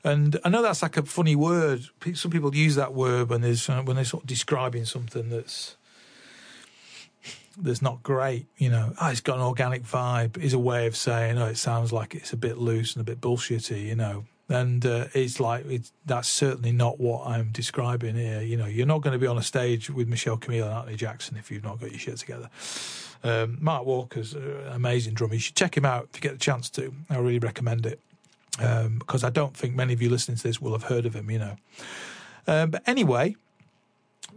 [0.03, 1.85] And I know that's like a funny word.
[2.13, 5.76] Some people use that word when there's when they're sort of describing something that's
[7.57, 8.47] that's not great.
[8.57, 10.37] You know, oh, it's got an organic vibe.
[10.37, 13.03] Is a way of saying, oh, it sounds like it's a bit loose and a
[13.03, 13.83] bit bullshitty.
[13.83, 18.41] You know, and uh, it's like it's, that's certainly not what I'm describing here.
[18.41, 20.95] You know, you're not going to be on a stage with Michel Camilo and Anthony
[20.95, 22.49] Jackson if you've not got your shit together.
[23.23, 25.33] Um, Mark Walker's an amazing drummer.
[25.33, 26.93] You should check him out if you get the chance to.
[27.09, 27.99] I really recommend it
[28.59, 31.15] um, because I don't think many of you listening to this will have heard of
[31.15, 31.29] him.
[31.31, 31.55] You know,
[32.47, 33.35] um, but anyway,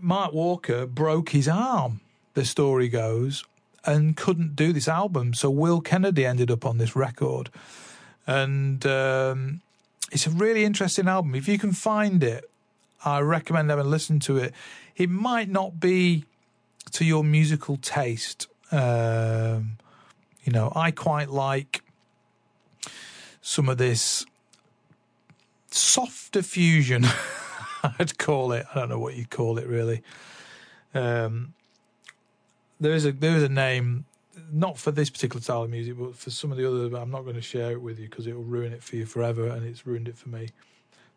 [0.00, 2.00] Mark Walker broke his arm.
[2.34, 3.44] The story goes,
[3.84, 5.34] and couldn't do this album.
[5.34, 7.50] So Will Kennedy ended up on this record,
[8.26, 9.60] and um,
[10.12, 11.34] it's a really interesting album.
[11.34, 12.50] If you can find it,
[13.04, 14.54] I recommend having listen to it.
[14.96, 16.24] It might not be
[16.92, 18.48] to your musical taste.
[18.70, 19.78] Um,
[20.44, 21.82] you know, I quite like
[23.40, 24.26] some of this
[25.70, 27.06] softer fusion.
[27.82, 28.66] I'd call it.
[28.74, 30.02] I don't know what you'd call it really.
[30.94, 31.54] Um,
[32.80, 34.06] there is a there is a name
[34.52, 36.88] not for this particular style of music, but for some of the other.
[36.88, 38.96] But I'm not going to share it with you because it will ruin it for
[38.96, 40.48] you forever, and it's ruined it for me.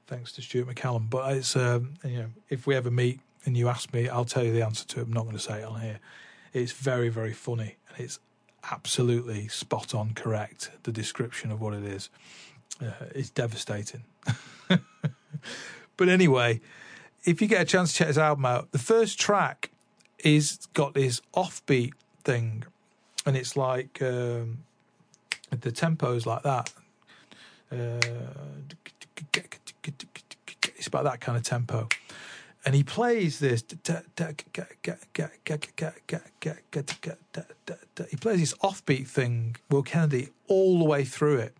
[0.07, 1.09] Thanks to Stuart McCallum.
[1.09, 4.43] But it's um, you know, if we ever meet and you ask me, I'll tell
[4.43, 5.03] you the answer to it.
[5.03, 5.99] I'm not going to say it on here.
[6.51, 8.19] It's very very funny, and it's
[8.71, 10.71] absolutely spot on correct.
[10.83, 12.09] The description of what it is.
[12.81, 14.03] Uh, it's devastating.
[15.97, 16.59] but anyway,
[17.23, 19.69] if you get a chance to check this album out, the first track
[20.23, 21.93] is got this offbeat
[22.23, 22.65] thing
[23.25, 24.59] and it's like um,
[25.51, 26.73] the tempo's like that.
[27.71, 27.99] Uh,
[30.75, 31.87] it's about that kind of tempo,
[32.65, 33.63] and he plays this.
[33.63, 33.77] He
[38.17, 41.55] plays this offbeat thing, Will Kennedy, all the way through it.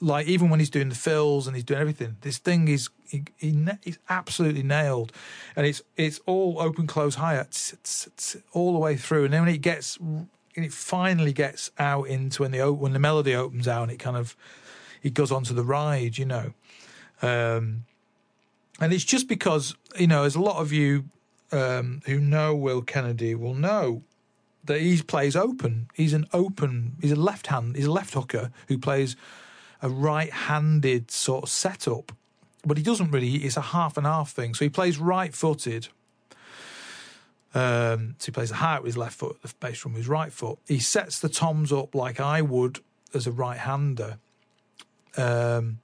[0.00, 3.24] Like even when he's doing the fills and he's doing everything, this thing is he,
[3.36, 5.12] he he's absolutely nailed,
[5.54, 9.24] and it's it's all open close hi hats all the way through.
[9.24, 9.98] And then when it gets,
[10.54, 14.16] it finally gets out into when the when the melody opens out, and it kind
[14.16, 14.36] of
[15.02, 16.52] it goes onto the ride, you know.
[17.22, 17.84] Um,
[18.80, 21.04] and it's just because you know, as a lot of you
[21.52, 24.02] um, who know Will Kennedy will know
[24.64, 25.88] that he plays open.
[25.94, 26.96] He's an open.
[27.00, 27.76] He's a left hand.
[27.76, 29.16] He's a left hooker who plays
[29.82, 32.12] a right-handed sort of setup,
[32.66, 33.36] but he doesn't really.
[33.36, 34.52] It's a half and half thing.
[34.54, 35.88] So he plays right-footed.
[37.54, 40.08] Um, so he plays the high with his left foot, the bass drum with his
[40.08, 40.58] right foot.
[40.66, 42.80] He sets the toms up like I would
[43.14, 44.18] as a right-hander.
[45.16, 45.78] Um,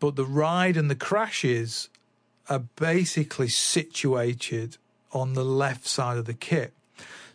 [0.00, 1.88] but the ride and the crashes
[2.50, 4.76] are basically situated
[5.12, 6.74] on the left side of the kit.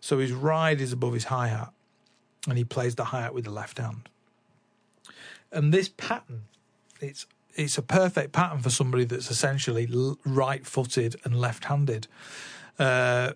[0.01, 1.72] So his ride is above his hi hat,
[2.47, 4.09] and he plays the hi hat with the left hand.
[5.51, 6.43] And this pattern,
[6.99, 7.26] it's
[7.57, 9.89] it's a perfect pattern for somebody that's essentially
[10.25, 12.07] right footed and left handed.
[12.79, 13.33] Uh,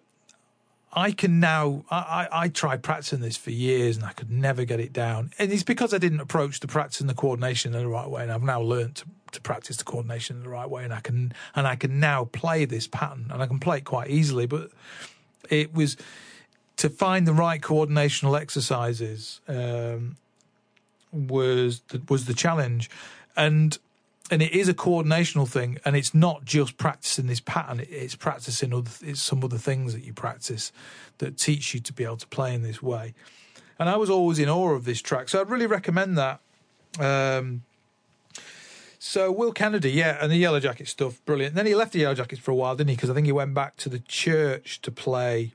[0.93, 1.86] I can now.
[1.89, 5.32] I, I, I, tried practicing this for years and I could never get it down.
[5.39, 8.24] And it's because I didn't approach the practice and the coordination in the right way.
[8.24, 10.99] And I've now learned to to practice the coordination in the right way, and I
[10.99, 14.45] can and I can now play this pattern, and I can play it quite easily.
[14.45, 14.72] But
[15.49, 15.97] it was
[16.78, 20.17] to find the right coordinational exercises um,
[21.11, 22.89] was the, was the challenge,
[23.36, 23.78] and
[24.32, 28.74] and it is a coordinational thing, and it's not just practicing this pattern; it's practicing
[28.74, 30.72] other it's some other things that you practice
[31.18, 33.14] that teach you to be able to play in this way.
[33.78, 36.40] And I was always in awe of this track, so I'd really recommend that.
[36.98, 37.64] Um,
[38.98, 41.56] so Will Kennedy, yeah, and the Yellowjacket stuff, brilliant.
[41.56, 42.96] Then he left the Yellowjackets for a while, didn't he?
[42.96, 45.52] Because I think he went back to the church to play,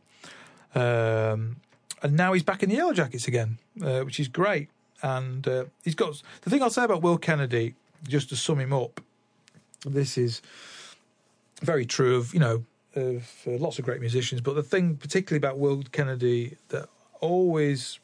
[0.75, 1.57] um,
[2.03, 4.69] and now he's back in the Yellowjackets again, uh, which is great.
[5.03, 7.75] And uh, he's got the thing I'll say about Will Kennedy,
[8.07, 9.01] just to sum him up.
[9.85, 10.43] This is
[11.63, 15.39] very true of you know of uh, lots of great musicians, but the thing particularly
[15.39, 16.89] about Will Kennedy that
[17.21, 17.99] always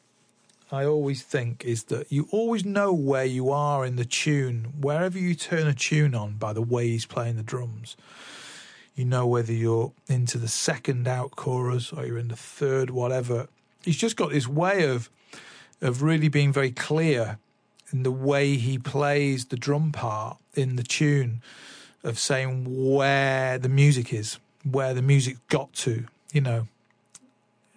[0.71, 5.19] I always think is that you always know where you are in the tune, wherever
[5.19, 7.95] you turn a tune on by the way he's playing the drums.
[8.95, 13.47] You know whether you're into the second out chorus or you're in the third, whatever.
[13.83, 15.09] He's just got this way of
[15.81, 17.37] of really being very clear
[17.93, 21.41] in the way he plays the drum part in the tune,
[22.03, 24.39] of saying where the music is,
[24.69, 26.67] where the music got to, you know.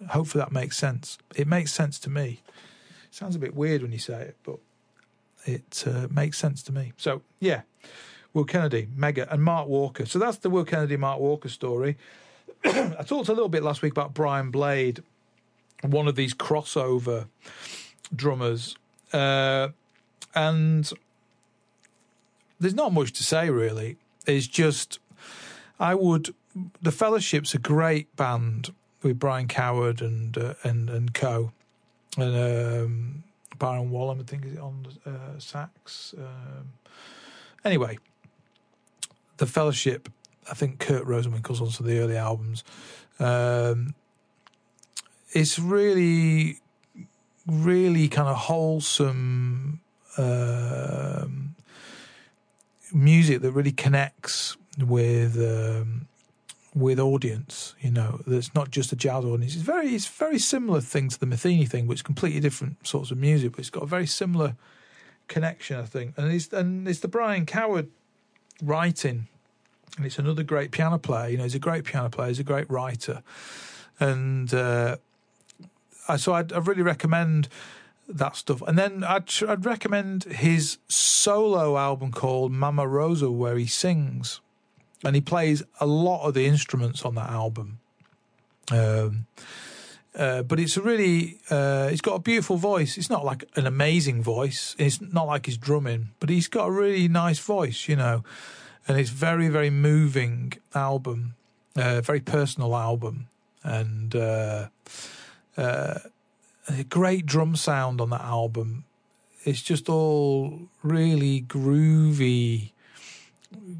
[0.09, 1.17] Hopefully that makes sense.
[1.35, 2.41] It makes sense to me.
[3.09, 4.59] Sounds a bit weird when you say it, but
[5.45, 6.91] it uh, makes sense to me.
[6.97, 7.61] So, yeah,
[8.33, 10.05] Will Kennedy, mega, and Mark Walker.
[10.05, 11.97] So that's the Will Kennedy, Mark Walker story.
[12.65, 15.01] I talked a little bit last week about Brian Blade,
[15.81, 17.27] one of these crossover
[18.15, 18.75] drummers.
[19.13, 19.69] Uh,
[20.37, 20.93] and
[22.59, 23.97] there's not much to say, really.
[24.25, 24.99] It's just,
[25.79, 26.33] I would,
[26.81, 31.51] the Fellowship's a great band with Brian Cowherd and uh, and and co
[32.17, 33.23] and um,
[33.59, 36.13] Myron Walden, I think, is on uh, sax.
[36.17, 36.73] Um,
[37.63, 37.97] anyway,
[39.37, 40.09] the Fellowship.
[40.49, 42.63] I think Kurt Rosenwinkel's on some of the early albums.
[43.19, 43.95] Um,
[45.31, 46.59] it's really,
[47.45, 49.81] really kind of wholesome
[50.17, 51.55] um,
[52.93, 56.07] music that really connects with um,
[56.73, 57.75] with audience.
[57.81, 59.55] You know, that's not just a jazz audience.
[59.55, 63.11] It's very it's very similar thing to the Metheny thing, which is completely different sorts
[63.11, 64.55] of music, but it's got a very similar
[65.27, 66.17] connection, I think.
[66.17, 67.89] And it's and it's the Brian Cowherd
[68.61, 69.27] writing,
[69.97, 71.29] and it's another great piano player.
[71.29, 72.29] You know, he's a great piano player.
[72.29, 73.23] He's a great writer,
[73.99, 74.97] and uh,
[76.17, 77.49] so I'd, I'd really recommend
[78.07, 78.61] that stuff.
[78.67, 84.41] And then I'd, I'd recommend his solo album called Mama Rosa, where he sings
[85.03, 87.79] and he plays a lot of the instruments on that album.
[88.71, 89.27] Um,
[90.15, 92.97] uh, but it's a really, uh, he's got a beautiful voice.
[92.97, 94.75] It's not like an amazing voice.
[94.79, 98.23] It's not like his drumming, but he's got a really nice voice, you know.
[98.87, 101.35] And it's very, very moving album,
[101.75, 103.27] uh, very personal album,
[103.63, 104.69] and uh,
[105.55, 105.99] uh,
[106.67, 108.85] a great drum sound on that album.
[109.43, 112.71] It's just all really groovy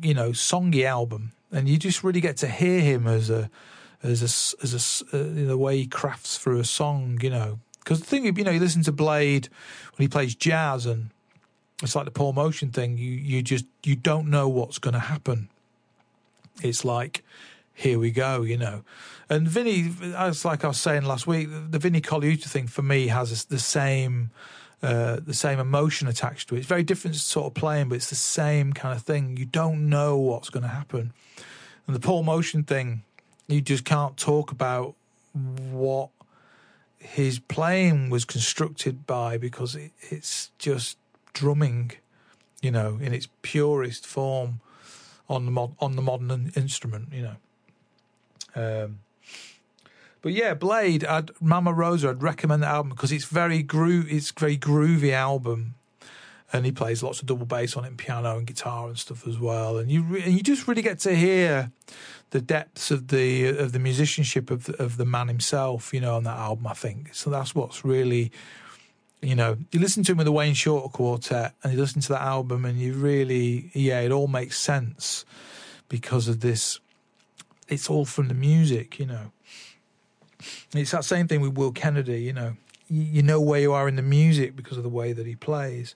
[0.01, 3.49] you know, songy album, and you just really get to hear him as a
[4.03, 7.59] as a as a uh, in the way he crafts through a song, you know.
[7.79, 9.49] Because the thing, you know, you listen to Blade
[9.95, 11.09] when he plays jazz, and
[11.81, 12.97] it's like the Paul Motian thing.
[12.97, 15.49] You you just you don't know what's going to happen.
[16.61, 17.23] it's like
[17.77, 18.83] here we go, you know.
[19.29, 23.07] And Vinny, as like I was saying last week, the Vinny Colaiuta thing for me
[23.07, 24.31] has the same
[24.81, 26.59] uh, the same emotion attached to it.
[26.59, 29.37] It's very different sort of playing, but it's the same kind of thing.
[29.37, 31.13] You don't know what's going to happen.
[31.85, 33.03] And the Paul Motian thing,
[33.47, 34.95] you just can't talk about
[35.71, 36.09] what
[36.97, 40.97] his playing was constructed by because it, it's just
[41.33, 41.91] drumming,
[42.61, 44.61] you know, in its purest form
[45.29, 47.35] on the mod, on the modern instrument, you know.
[48.55, 48.99] Um,
[50.21, 54.31] but yeah, Blade, I'd, Mama Rosa, I'd recommend the album because it's very gro- it's
[54.31, 55.75] a very groovy album,
[56.51, 59.27] and he plays lots of double bass on it, and piano and guitar and stuff
[59.27, 59.77] as well.
[59.77, 61.71] And you re- and you just really get to hear
[62.31, 66.15] the depths of the of the musicianship of the, of the man himself, you know,
[66.15, 66.67] on that album.
[66.67, 67.29] I think so.
[67.29, 68.31] That's what's really,
[69.21, 72.09] you know, you listen to him with the Wayne Shorter Quartet, and you listen to
[72.09, 75.25] that album, and you really, yeah, it all makes sense
[75.89, 76.79] because of this.
[77.67, 79.31] It's all from the music, you know.
[80.73, 82.53] It's that same thing with Will Kennedy, you know.
[82.89, 85.93] You, know where you are in the music because of the way that he plays.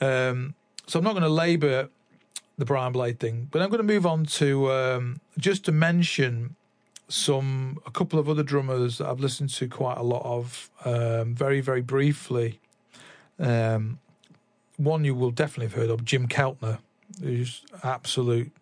[0.00, 0.54] Um,
[0.86, 1.90] so I'm not going to labour
[2.56, 6.56] the Brian Blade thing, but I'm going to move on to um, just to mention
[7.08, 11.34] some a couple of other drummers that I've listened to quite a lot of, um,
[11.34, 12.58] very very briefly.
[13.38, 13.98] Um,
[14.76, 16.78] one you will definitely have heard of, Jim Keltner,
[17.20, 18.52] who's absolute.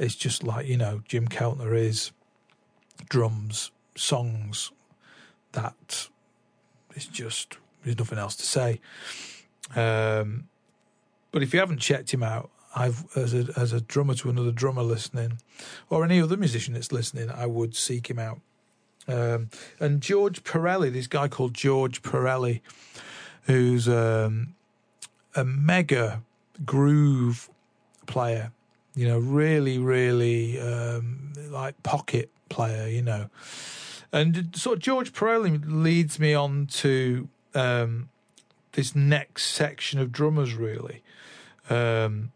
[0.00, 2.10] It's just like you know, Jim Keltner is
[3.08, 4.72] drums, songs
[5.52, 6.08] that
[6.96, 8.80] it's just there's nothing else to say.
[9.76, 10.48] Um,
[11.32, 14.52] but if you haven't checked him out, I've as a as a drummer to another
[14.52, 15.38] drummer listening,
[15.90, 18.40] or any other musician that's listening, I would seek him out.
[19.06, 22.62] Um, and George Perilli, this guy called George Perilli,
[23.42, 24.54] who's um,
[25.34, 26.22] a mega
[26.64, 27.50] groove
[28.06, 28.52] player,
[28.94, 33.30] you know, really, really um, like pocket player, you know.
[34.12, 38.08] And of George Perilli leads me on to um,
[38.72, 41.02] this next section of drummers, really,
[41.68, 42.32] um,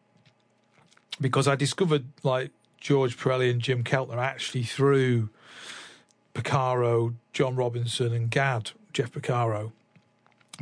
[1.20, 2.50] because I discovered like
[2.80, 5.30] George Perilli and Jim Keltner actually through
[6.34, 9.72] Porcaro, John Robinson, and Gadd, Jeff Porcaro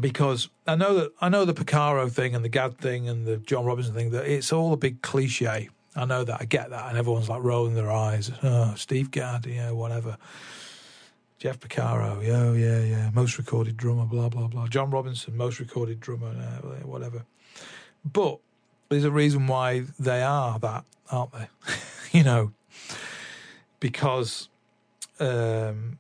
[0.01, 3.39] Because I know that I know the Porcaro thing and the Gadd thing and the
[3.39, 5.69] John Robinson thing that it's all a big cliche.
[5.95, 8.31] I know that I get that, and everyone's like rolling their eyes.
[8.43, 10.17] Oh, Steve Gadd, yeah, whatever.
[11.39, 14.69] Jeff Porcaro, yeah, yeah, yeah, most recorded drummer, blah blah blah.
[14.69, 17.25] John Robinson, most recorded drummer, uh, whatever.
[18.05, 18.39] But
[18.89, 21.49] there's a reason why they are that, aren't they?
[22.13, 22.53] you know,
[23.81, 24.49] because
[25.19, 25.99] um,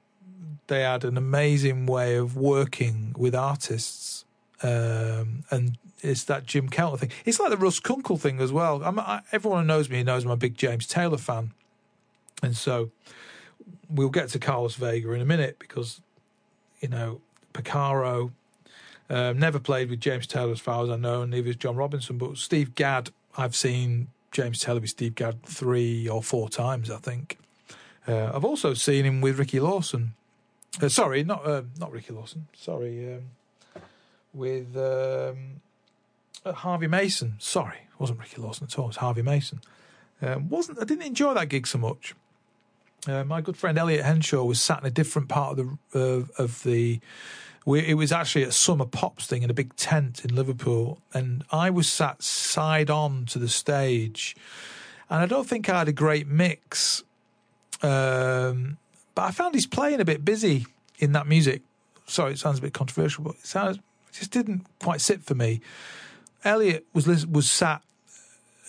[0.68, 4.24] they had an amazing way of working with artists,
[4.62, 7.10] um, and it's that Jim Keltner thing.
[7.24, 8.82] It's like the Russ Kunkel thing as well.
[8.84, 11.52] I, everyone who knows me knows I'm a big James Taylor fan,
[12.42, 12.90] and so
[13.88, 16.00] we'll get to Carlos Vega in a minute because,
[16.80, 17.20] you know,
[17.54, 18.32] Porcaro
[19.10, 21.76] um, never played with James Taylor as far as I know, and neither is John
[21.76, 22.18] Robinson.
[22.18, 26.96] But Steve Gadd, I've seen James Taylor with Steve Gadd three or four times, I
[26.96, 27.38] think.
[28.08, 30.14] Uh, I've also seen him with Ricky Lawson.
[30.80, 32.48] Uh, sorry, not uh, not Ricky Lawson.
[32.54, 33.22] Sorry, um,
[34.32, 35.60] with um,
[36.44, 37.34] Harvey Mason.
[37.38, 38.86] Sorry, it wasn't Ricky Lawson at all.
[38.86, 39.60] It was Harvey Mason.
[40.20, 42.14] Um, wasn't I didn't enjoy that gig so much.
[43.06, 46.42] Uh, my good friend Elliot Henshaw was sat in a different part of the uh,
[46.42, 47.00] of the.
[47.64, 51.44] We, it was actually a summer pops thing in a big tent in Liverpool, and
[51.52, 54.36] I was sat side on to the stage,
[55.08, 57.04] and I don't think I had a great mix.
[57.82, 58.78] Um,
[59.14, 60.66] but I found his playing a bit busy
[60.98, 61.62] in that music.
[62.06, 65.34] Sorry, it sounds a bit controversial, but it sounds it just didn't quite sit for
[65.34, 65.60] me.
[66.44, 67.82] Elliot was was sat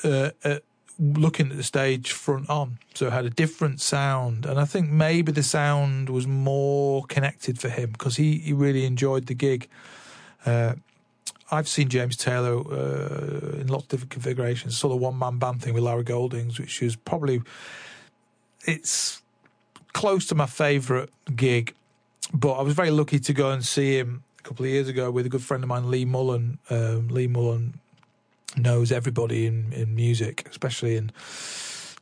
[0.04, 0.64] uh, at
[1.00, 4.46] looking at the stage front on, so it had a different sound.
[4.46, 8.86] And I think maybe the sound was more connected for him because he, he really
[8.86, 9.68] enjoyed the gig.
[10.46, 10.76] Uh,
[11.52, 14.78] I've seen James Taylor uh, in lots of different configurations.
[14.78, 17.42] Saw the one man band thing with Larry Goldings, which was probably
[18.66, 19.22] it's
[19.94, 21.74] close to my favourite gig.
[22.34, 25.10] But I was very lucky to go and see him a couple of years ago
[25.10, 26.60] with a good friend of mine, Lee Mullen.
[26.70, 27.80] Um, Lee Mullen
[28.58, 31.12] knows everybody in, in music, especially in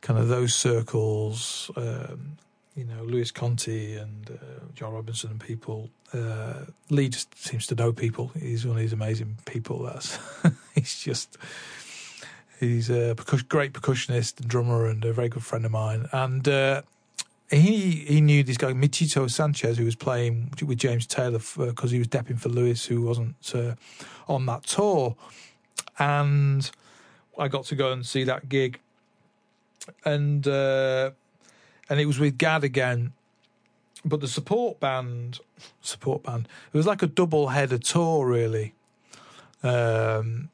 [0.00, 1.70] kind of those circles.
[1.76, 2.38] Um,
[2.74, 5.90] you know, Luis Conte and uh, John Robinson and people.
[6.12, 8.32] Uh, Lee just seems to know people.
[8.38, 9.82] He's one of these amazing people.
[9.84, 10.18] That's
[10.74, 11.36] he's just
[12.58, 16.08] he's a percuss- great percussionist and drummer and a very good friend of mine.
[16.12, 16.82] And uh,
[17.52, 21.98] he he knew this guy Michito Sanchez who was playing with James Taylor because he
[21.98, 23.74] was depping for Lewis, who wasn't uh,
[24.28, 25.16] on that tour
[25.98, 26.70] and
[27.38, 28.80] I got to go and see that gig.
[30.04, 31.10] and uh,
[31.88, 33.12] and it was with Gadd again.
[34.04, 35.38] But the support band,
[35.80, 38.74] support band, it was like a double header tour, really.
[39.62, 40.48] Um,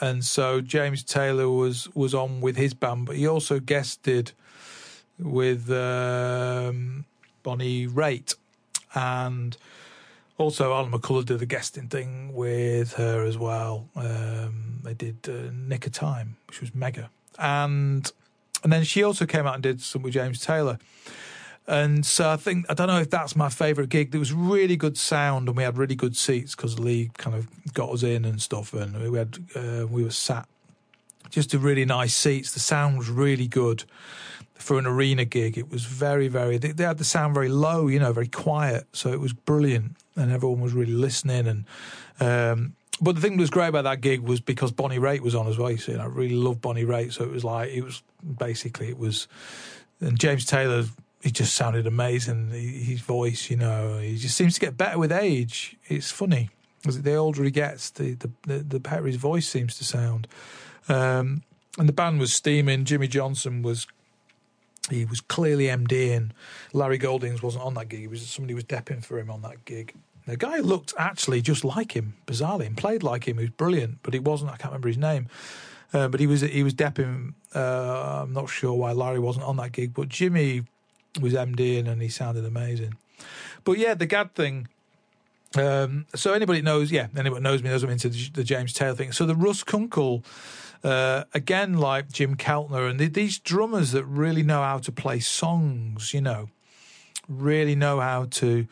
[0.00, 4.32] and so James Taylor was was on with his band, but he also guested
[5.18, 7.04] with um,
[7.42, 8.34] Bonnie Raitt,
[8.94, 9.56] and
[10.38, 13.88] also Alan McCullough did the guesting thing with her as well.
[13.96, 18.10] Um, they did uh, Nick of Time, which was mega, and
[18.62, 20.78] and then she also came out and did some with James Taylor.
[21.66, 24.10] And so I think I don't know if that's my favourite gig.
[24.10, 27.46] There was really good sound, and we had really good seats because Lee kind of
[27.72, 30.48] got us in and stuff, and we had uh, we were sat
[31.30, 32.52] just a really nice seats.
[32.52, 33.84] The sound was really good
[34.62, 35.58] for an arena gig.
[35.58, 36.58] It was very, very.
[36.58, 39.96] They, they had the sound very low, you know, very quiet, so it was brilliant,
[40.16, 41.46] and everyone was really listening.
[41.46, 41.64] And
[42.20, 45.34] um, but the thing that was great about that gig was because Bonnie Raitt was
[45.34, 45.70] on as well.
[45.70, 48.02] You see, and I really love Bonnie Raitt, so it was like it was
[48.38, 49.28] basically it was.
[50.00, 50.84] And James Taylor
[51.22, 52.48] he just sounded amazing.
[52.50, 55.76] His voice, you know, he just seems to get better with age.
[55.86, 56.50] It's funny
[56.84, 60.26] the older he gets, the the the, the better his voice seems to sound.
[60.88, 61.42] Um,
[61.78, 62.84] and the band was steaming.
[62.84, 63.86] Jimmy Johnson was
[64.90, 66.34] he was clearly MD, and
[66.72, 68.00] Larry Goldings wasn't on that gig.
[68.00, 69.94] He was somebody was depping for him on that gig.
[70.26, 73.38] The guy looked actually just like him, bizarrely, and played like him.
[73.38, 74.50] He was brilliant, but he wasn't.
[74.50, 75.28] I can't remember his name.
[75.92, 77.34] Uh, but he was he was depping.
[77.54, 80.64] Uh, I'm not sure why Larry wasn't on that gig, but Jimmy
[81.20, 82.94] was MDing and he sounded amazing.
[83.64, 84.68] But yeah, the Gadd thing.
[85.54, 89.12] Um, so anybody knows, yeah, anybody knows me knows I'm into the James Taylor thing.
[89.12, 90.24] So the Russ Kunkel,
[90.84, 96.12] uh, again, like Jim Keltner, and these drummers that really know how to play songs,
[96.12, 96.48] you know,
[97.28, 98.66] really know how to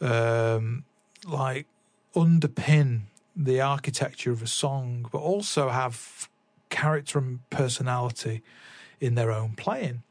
[0.00, 0.84] um,
[1.26, 1.66] like
[2.14, 3.02] underpin
[3.34, 6.28] the architecture of a song, but also have
[6.68, 8.42] character and personality
[9.00, 10.02] in their own playing.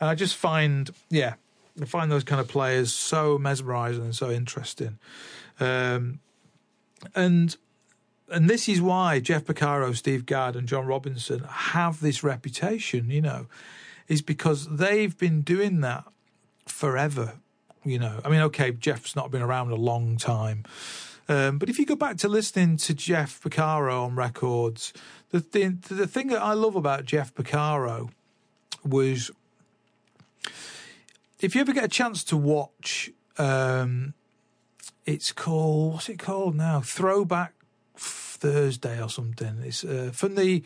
[0.00, 1.34] And I just find, yeah,
[1.80, 4.98] I find those kind of players so mesmerizing and so interesting.
[5.60, 6.20] Um,
[7.14, 7.56] and
[8.30, 13.22] and this is why Jeff Porcaro, Steve Gadd, and John Robinson have this reputation, you
[13.22, 13.46] know,
[14.06, 16.04] is because they've been doing that
[16.66, 17.34] forever.
[17.84, 20.64] You know, I mean, okay, Jeff's not been around a long time.
[21.28, 24.92] Um, but if you go back to listening to Jeff Porcaro on records,
[25.30, 28.10] the thing, the thing that I love about Jeff Porcaro
[28.84, 29.30] was
[31.40, 34.14] if you ever get a chance to watch, um,
[35.06, 36.80] it's called what's it called now?
[36.80, 37.54] Throwback
[38.38, 39.62] Thursday or something.
[39.64, 40.62] It's uh, from the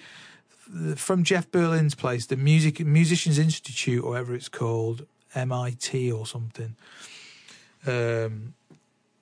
[0.96, 6.76] from Jeff Berlin's place, the Music Musicians Institute, or whatever it's called, MIT or something.
[7.86, 8.54] Um,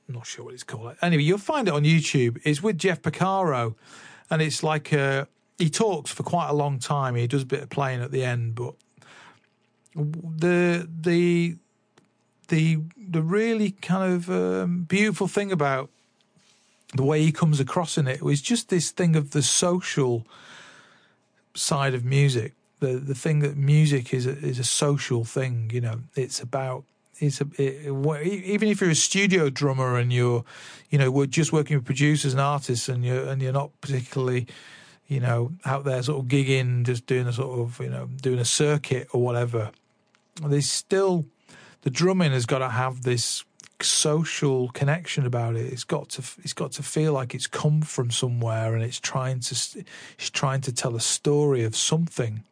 [0.08, 0.96] I'm not sure what it's called.
[1.02, 2.40] Anyway, you'll find it on YouTube.
[2.44, 3.74] It's with Jeff Porcaro,
[4.28, 5.24] and it's like uh,
[5.58, 7.14] he talks for quite a long time.
[7.14, 8.74] He does a bit of playing at the end, but
[9.94, 11.56] the the
[12.48, 15.90] the the really kind of um, beautiful thing about
[16.94, 20.26] the way he comes across in it was just this thing of the social
[21.54, 22.54] side of music.
[22.80, 25.70] The the thing that music is a, is a social thing.
[25.72, 26.84] You know, it's about
[27.18, 27.92] it's a, it,
[28.24, 30.44] even if you're a studio drummer and you're,
[30.88, 34.46] you know, we're just working with producers and artists, and you're and you're not particularly,
[35.06, 38.38] you know, out there sort of gigging, just doing a sort of, you know, doing
[38.38, 39.70] a circuit or whatever
[40.48, 41.26] there's still
[41.82, 43.44] the drumming has got to have this
[43.82, 45.72] social connection about it.
[45.72, 49.40] It's got to it's got to feel like it's come from somewhere and it's trying
[49.40, 49.54] to
[50.18, 52.44] it's trying to tell a story of something,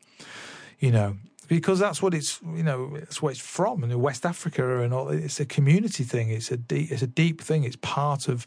[0.78, 1.16] you know,
[1.48, 5.08] because that's what it's you know that's where it's from in West Africa and all.
[5.08, 6.30] It's a community thing.
[6.30, 7.64] It's a deep it's a deep thing.
[7.64, 8.46] It's part of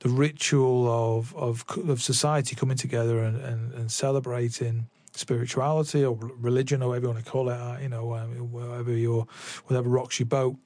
[0.00, 4.86] the ritual of of of society coming together and, and, and celebrating
[5.18, 8.92] spirituality or religion or whatever you want to call it, uh, you know, um, whatever
[8.92, 9.26] your
[9.66, 10.56] whatever rocks your boat.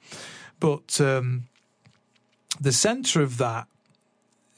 [0.59, 1.47] But um,
[2.63, 3.67] the centre of that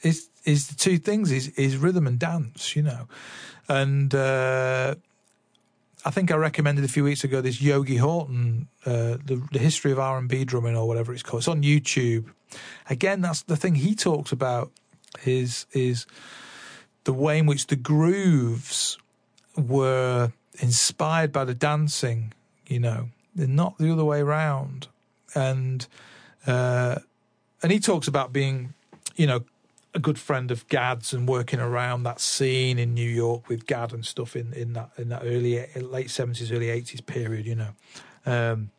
[0.01, 3.07] is is the two things is is rhythm and dance, you know,
[3.67, 4.13] and.
[4.13, 4.95] Uh,
[6.07, 9.91] I think I recommended a few weeks ago this Yogi Horton, uh, the, the history
[9.91, 11.41] of R and B drumming or whatever it's called.
[11.41, 12.25] It's on YouTube.
[12.91, 14.71] Again, that's the thing he talks about
[15.25, 16.05] is is
[17.05, 18.99] the way in which the grooves
[19.57, 22.33] were inspired by the dancing,
[22.67, 24.87] you know, they're not the other way around.
[25.33, 25.87] And
[26.45, 26.99] uh,
[27.63, 28.73] and he talks about being,
[29.15, 29.43] you know,
[29.93, 33.93] a good friend of Gadd's and working around that scene in New York with Gadd
[33.93, 37.69] and stuff in, in that in that early late seventies, early eighties period, you know.
[38.25, 38.71] Um,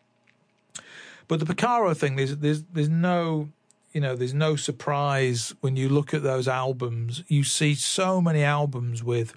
[1.29, 3.49] but the Porcaro thing, there's there's there's no
[3.97, 7.25] you know, there's no surprise when you look at those albums.
[7.29, 9.35] You see so many albums with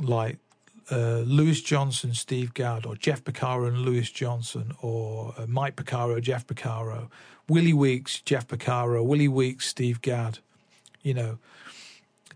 [0.00, 0.38] like
[0.90, 6.22] uh, Louis Johnson, Steve Gadd, or Jeff Porcaro and Louis Johnson, or uh, Mike Porcaro,
[6.22, 7.10] Jeff Porcaro,
[7.48, 10.38] Willie Weeks, Jeff Porcaro, Willie Weeks, Steve Gadd.
[11.02, 11.38] You know,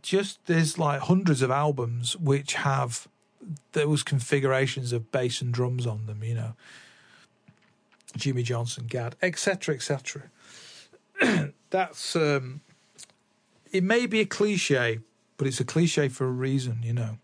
[0.02, 3.08] just there's like hundreds of albums which have
[3.72, 6.22] those configurations of bass and drums on them.
[6.22, 6.52] You know,
[8.16, 10.22] Jimmy Johnson, Gadd, etc., etc.
[11.70, 12.60] That's um,
[13.70, 13.82] it.
[13.82, 15.00] May be a cliche,
[15.36, 16.80] but it's a cliche for a reason.
[16.82, 17.18] You know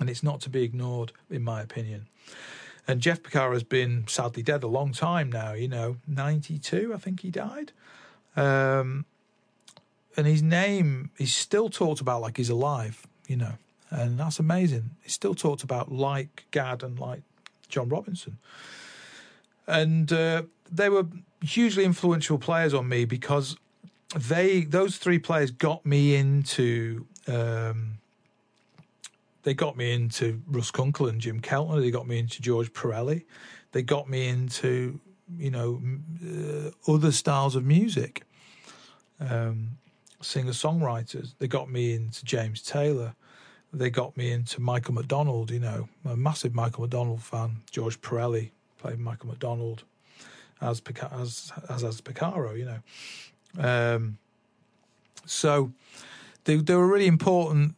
[0.00, 2.08] and it's not to be ignored, in my opinion.
[2.88, 5.52] And Jeff Porcaro has been sadly dead a long time now.
[5.52, 7.72] You know, ninety-two, I think he died.
[8.36, 9.06] Um,
[10.16, 13.06] and his name is still talked about like he's alive.
[13.26, 13.52] You know,
[13.90, 14.90] and that's amazing.
[15.02, 17.22] He's still talked about like Gadd and like
[17.68, 18.38] John Robinson.
[19.66, 21.06] And uh, they were
[21.42, 23.56] hugely influential players on me because
[24.14, 27.98] they those three players got me into um,
[29.46, 31.80] they got me into Russ Kunkel and Jim Keltner.
[31.80, 33.26] They got me into George Perilli.
[33.70, 34.98] They got me into
[35.38, 35.80] you know
[36.20, 38.24] uh, other styles of music,
[39.20, 39.78] um,
[40.20, 41.34] singer songwriters.
[41.38, 43.14] They got me into James Taylor.
[43.72, 45.52] They got me into Michael McDonald.
[45.52, 47.58] You know, a massive Michael McDonald fan.
[47.70, 49.84] George Perilli played Michael McDonald
[50.60, 50.82] as
[51.12, 52.58] as as as Porcaro.
[52.58, 52.80] You
[53.60, 54.18] know, um,
[55.24, 55.70] so
[56.42, 57.76] they they were really important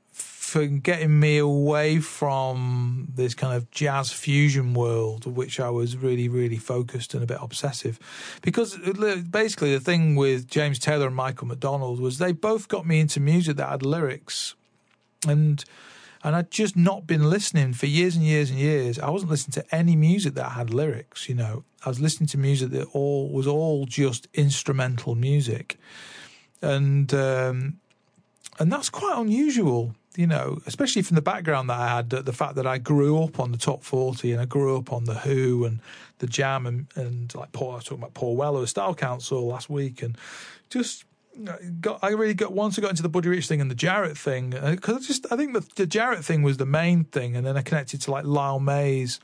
[0.48, 6.28] for getting me away from this kind of jazz fusion world, which I was really,
[6.28, 7.98] really focused and a bit obsessive.
[8.42, 8.76] Because
[9.30, 13.20] basically, the thing with James Taylor and Michael McDonald was they both got me into
[13.20, 14.54] music that had lyrics,
[15.26, 15.64] and
[16.24, 18.98] and I'd just not been listening for years and years and years.
[18.98, 21.28] I wasn't listening to any music that had lyrics.
[21.28, 25.78] You know, I was listening to music that all was all just instrumental music,
[26.62, 27.12] and.
[27.12, 27.80] Um,
[28.58, 32.56] and that's quite unusual you know, especially from the background that I had, the fact
[32.56, 35.64] that I grew up on the top 40 and I grew up on The Who
[35.64, 35.78] and
[36.18, 39.70] The Jam and, and like Paul, I was talking about Paul Weller, Style Council last
[39.70, 40.18] week, and
[40.70, 41.04] just
[41.80, 44.18] got, I really got, once I got into the Buddy Rich thing and the Jarrett
[44.18, 47.36] thing, because uh, I just, I think the, the Jarrett thing was the main thing,
[47.36, 49.20] and then I connected to like Lyle Mays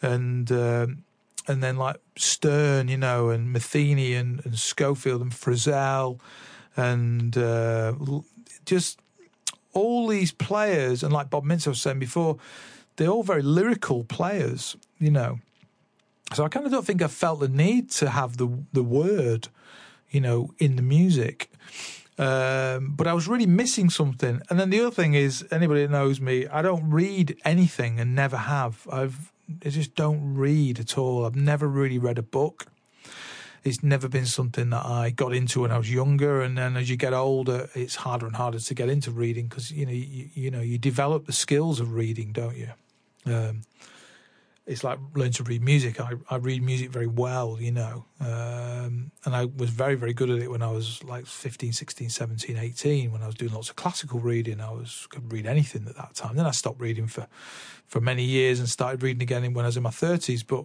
[0.00, 1.04] and, um,
[1.46, 6.18] and then like Stern, you know, and Metheny and, and Scofield and Frisell
[6.78, 7.92] and uh,
[8.64, 9.00] just
[9.74, 12.38] all these players, and like Bob Mintz was saying before,
[12.96, 15.40] they're all very lyrical players, you know.
[16.32, 19.48] So I kind of don't think I felt the need to have the the word,
[20.10, 21.50] you know, in the music.
[22.16, 24.40] Um, but I was really missing something.
[24.48, 28.14] And then the other thing is, anybody that knows me, I don't read anything and
[28.14, 28.86] never have.
[28.90, 29.32] I've
[29.64, 31.26] I just don't read at all.
[31.26, 32.66] I've never really read a book
[33.64, 36.90] it's never been something that I got into when I was younger, and then as
[36.90, 40.28] you get older, it's harder and harder to get into reading because you know you,
[40.34, 42.68] you know you develop the skills of reading, don't you?
[43.26, 43.62] Um,
[44.66, 46.00] it's like learn to read music.
[46.00, 50.30] I, I read music very well, you know, um, and I was very, very good
[50.30, 53.68] at it when I was like 15, 16, 17, 18, when I was doing lots
[53.68, 54.62] of classical reading.
[54.62, 56.36] I was could read anything at that time.
[56.36, 57.26] Then I stopped reading for,
[57.86, 60.64] for many years and started reading again when I was in my 30s, but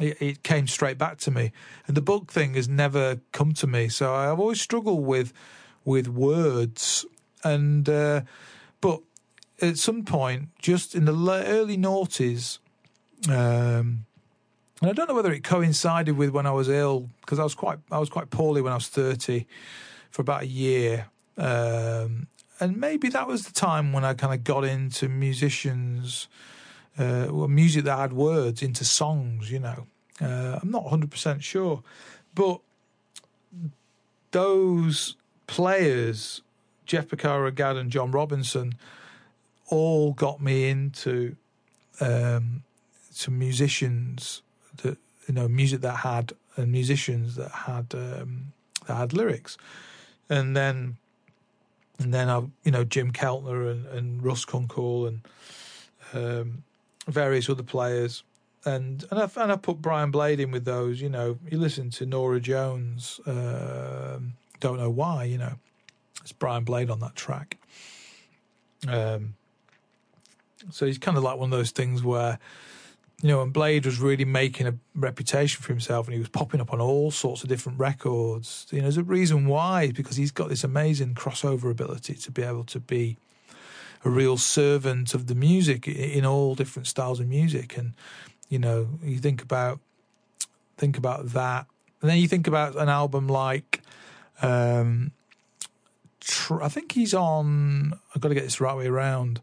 [0.00, 1.52] it, it came straight back to me.
[1.86, 3.88] And the book thing has never come to me.
[3.90, 5.34] So I've always struggled with,
[5.84, 7.04] with words
[7.42, 8.22] and, uh,
[8.80, 9.02] but
[9.60, 11.12] at some point, just in the
[11.46, 12.58] early noughties,
[13.28, 14.06] um,
[14.80, 17.54] and I don't know whether it coincided with when I was ill because I was
[17.54, 19.46] quite I was quite poorly when I was thirty
[20.10, 21.06] for about a year,
[21.38, 22.28] um,
[22.60, 26.28] and maybe that was the time when I kind of got into musicians,
[26.98, 29.50] uh, well, music that had words into songs.
[29.50, 29.86] You know,
[30.20, 31.82] uh, I'm not 100 percent sure,
[32.34, 32.60] but
[34.32, 35.16] those
[35.46, 36.42] players,
[36.84, 38.74] Jeff Porcaro, Gadd, and John Robinson,
[39.68, 41.36] all got me into.
[42.00, 42.64] Um,
[43.14, 44.42] some musicians
[44.82, 48.52] that you know music that had and musicians that had um,
[48.86, 49.56] that had lyrics,
[50.28, 50.96] and then
[51.98, 55.20] and then I you know Jim Keltner and, and Russ Kunkel and
[56.12, 56.64] um,
[57.06, 58.22] various other players.
[58.66, 61.00] And and I, and I put Brian Blade in with those.
[61.00, 63.20] You know, you listen to Norah Jones.
[63.26, 65.24] Um, don't know why.
[65.24, 65.54] You know,
[66.22, 67.58] it's Brian Blade on that track.
[68.88, 69.34] Um,
[70.70, 72.38] so he's kind of like one of those things where
[73.22, 76.60] you know, and Blade was really making a reputation for himself and he was popping
[76.60, 78.66] up on all sorts of different records.
[78.70, 82.42] You know, there's a reason why, because he's got this amazing crossover ability to be
[82.42, 83.16] able to be
[84.04, 87.78] a real servant of the music in all different styles of music.
[87.78, 87.94] And,
[88.48, 89.80] you know, you think about
[90.76, 91.66] think about that.
[92.02, 93.80] And then you think about an album like
[94.42, 95.12] um
[96.50, 99.40] I think he's on I've got to get this right way around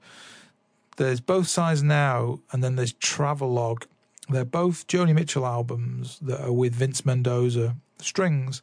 [0.97, 3.85] there's both sides now, and then there's Travelogue.
[4.29, 8.61] They're both Joni Mitchell albums that are with Vince Mendoza strings.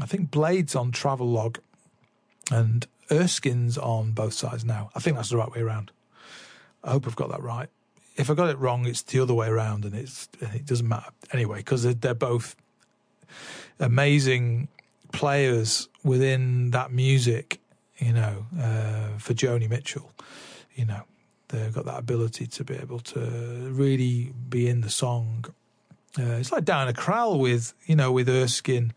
[0.00, 1.58] I think Blades on Travelogue
[2.50, 4.90] and Erskine's on both sides now.
[4.94, 5.90] I think that's the right way around.
[6.84, 7.68] I hope I've got that right.
[8.16, 11.10] If I got it wrong, it's the other way around, and it's it doesn't matter
[11.32, 12.54] anyway because they're, they're both
[13.78, 14.68] amazing
[15.12, 17.60] players within that music.
[17.98, 20.10] You know, uh, for Joni Mitchell,
[20.74, 21.02] you know,
[21.50, 23.20] they've got that ability to be able to
[23.70, 25.44] really be in the song.
[26.18, 28.92] Uh, it's like Diana Krall with you know with Erskine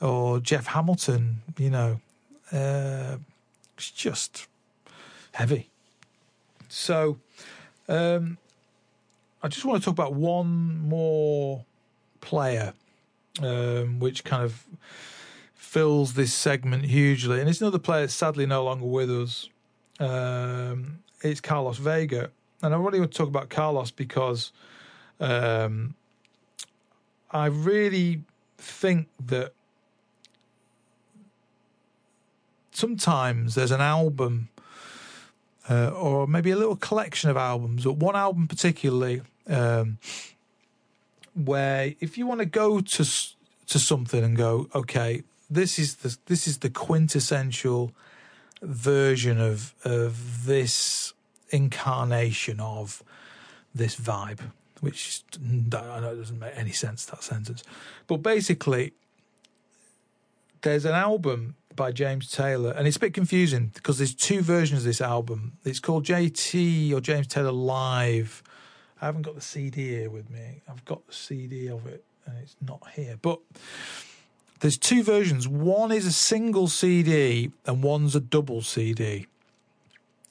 [0.00, 1.42] or Jeff Hamilton.
[1.58, 2.00] You know,
[2.52, 3.16] uh,
[3.76, 4.46] it's just
[5.32, 5.70] heavy.
[6.68, 7.18] So,
[7.88, 8.38] um,
[9.42, 11.64] I just want to talk about one more
[12.20, 12.74] player,
[13.42, 14.66] um, which kind of
[15.54, 19.48] fills this segment hugely, and it's another player that's sadly no longer with us.
[19.98, 20.98] Um,
[21.30, 22.30] it's Carlos Vega,
[22.62, 24.52] and I really want to talk about Carlos because
[25.20, 25.94] um,
[27.30, 28.22] I really
[28.58, 29.52] think that
[32.72, 34.48] sometimes there's an album
[35.68, 39.98] uh, or maybe a little collection of albums, or one album particularly, um,
[41.34, 43.04] where if you want to go to
[43.66, 47.92] to something and go, okay, this is the this is the quintessential
[48.62, 51.12] version of of this
[51.50, 53.02] incarnation of
[53.74, 54.40] this vibe,
[54.80, 57.62] which I know doesn't make any sense that sentence,
[58.06, 58.92] but basically,
[60.62, 64.80] there's an album by James Taylor, and it's a bit confusing because there's two versions
[64.80, 65.52] of this album.
[65.64, 68.42] It's called JT or James Taylor Live.
[69.00, 70.62] I haven't got the CD here with me.
[70.68, 73.18] I've got the CD of it, and it's not here.
[73.20, 73.40] But
[74.60, 75.46] there's two versions.
[75.46, 79.26] One is a single CD, and one's a double CD.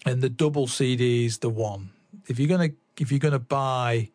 [0.06, 1.90] And the double CD is the one.
[2.28, 4.10] If you're gonna if you're gonna buy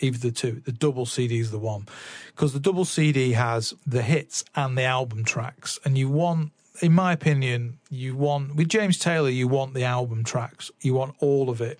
[0.00, 0.62] either the two.
[0.64, 1.86] The double CD is the one
[2.28, 6.92] because the double CD has the hits and the album tracks, and you want, in
[6.92, 11.50] my opinion, you want with James Taylor, you want the album tracks, you want all
[11.50, 11.78] of it,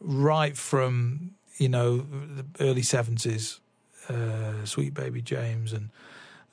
[0.00, 3.60] right from you know the early seventies,
[4.08, 5.90] uh, Sweet Baby James, and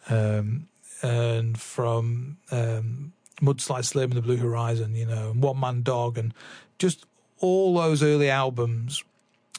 [0.10, 0.68] um,
[1.02, 6.34] and from um, Mudslide Slim and the Blue Horizon, you know, One Man Dog, and
[6.80, 7.06] just
[7.40, 9.04] all those early albums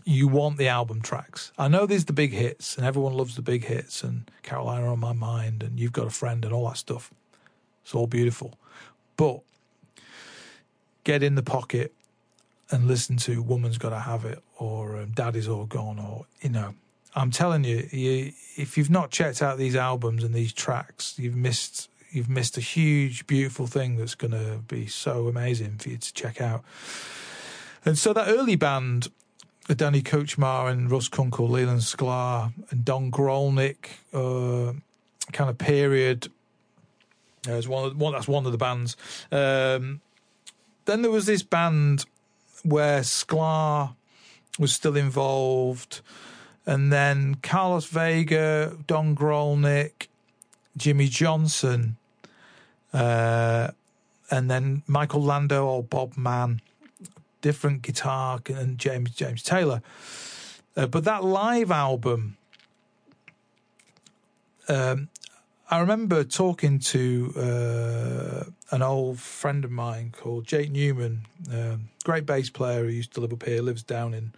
[0.04, 1.52] you want the album tracks.
[1.58, 4.92] I know these are the big hits, and everyone loves the big hits, and Carolina
[4.92, 7.12] on my mind, and you've got a friend, and all that stuff.
[7.82, 8.58] It's all beautiful,
[9.16, 9.40] but
[11.04, 11.92] get in the pocket
[12.70, 16.50] and listen to "Woman's Got to Have It" or um, "Daddy's All Gone," or you
[16.50, 16.74] know,
[17.14, 21.36] I'm telling you, you, if you've not checked out these albums and these tracks, you've
[21.36, 25.96] missed you've missed a huge, beautiful thing that's going to be so amazing for you
[25.98, 26.64] to check out.
[27.84, 29.08] And so that early band
[29.74, 34.72] Danny Kortchmar and Russ Kunkel, Leland Sklar and Don Grolnick uh,
[35.32, 36.30] kind of period.
[37.46, 38.96] One, one that's one of the bands.
[39.30, 40.00] Um,
[40.84, 42.04] then there was this band
[42.64, 43.94] where Sklar
[44.58, 46.00] was still involved,
[46.64, 50.08] and then Carlos Vega, Don Grolnick,
[50.76, 51.96] Jimmy Johnson,
[52.92, 53.68] uh,
[54.30, 56.60] and then Michael Landau or Bob Mann
[57.40, 59.82] different guitar and James James Taylor.
[60.76, 62.36] Uh, but that live album,
[64.68, 65.08] um,
[65.70, 72.26] I remember talking to uh, an old friend of mine called Jake Newman, um, great
[72.26, 74.32] bass player who used to live up here, lives down in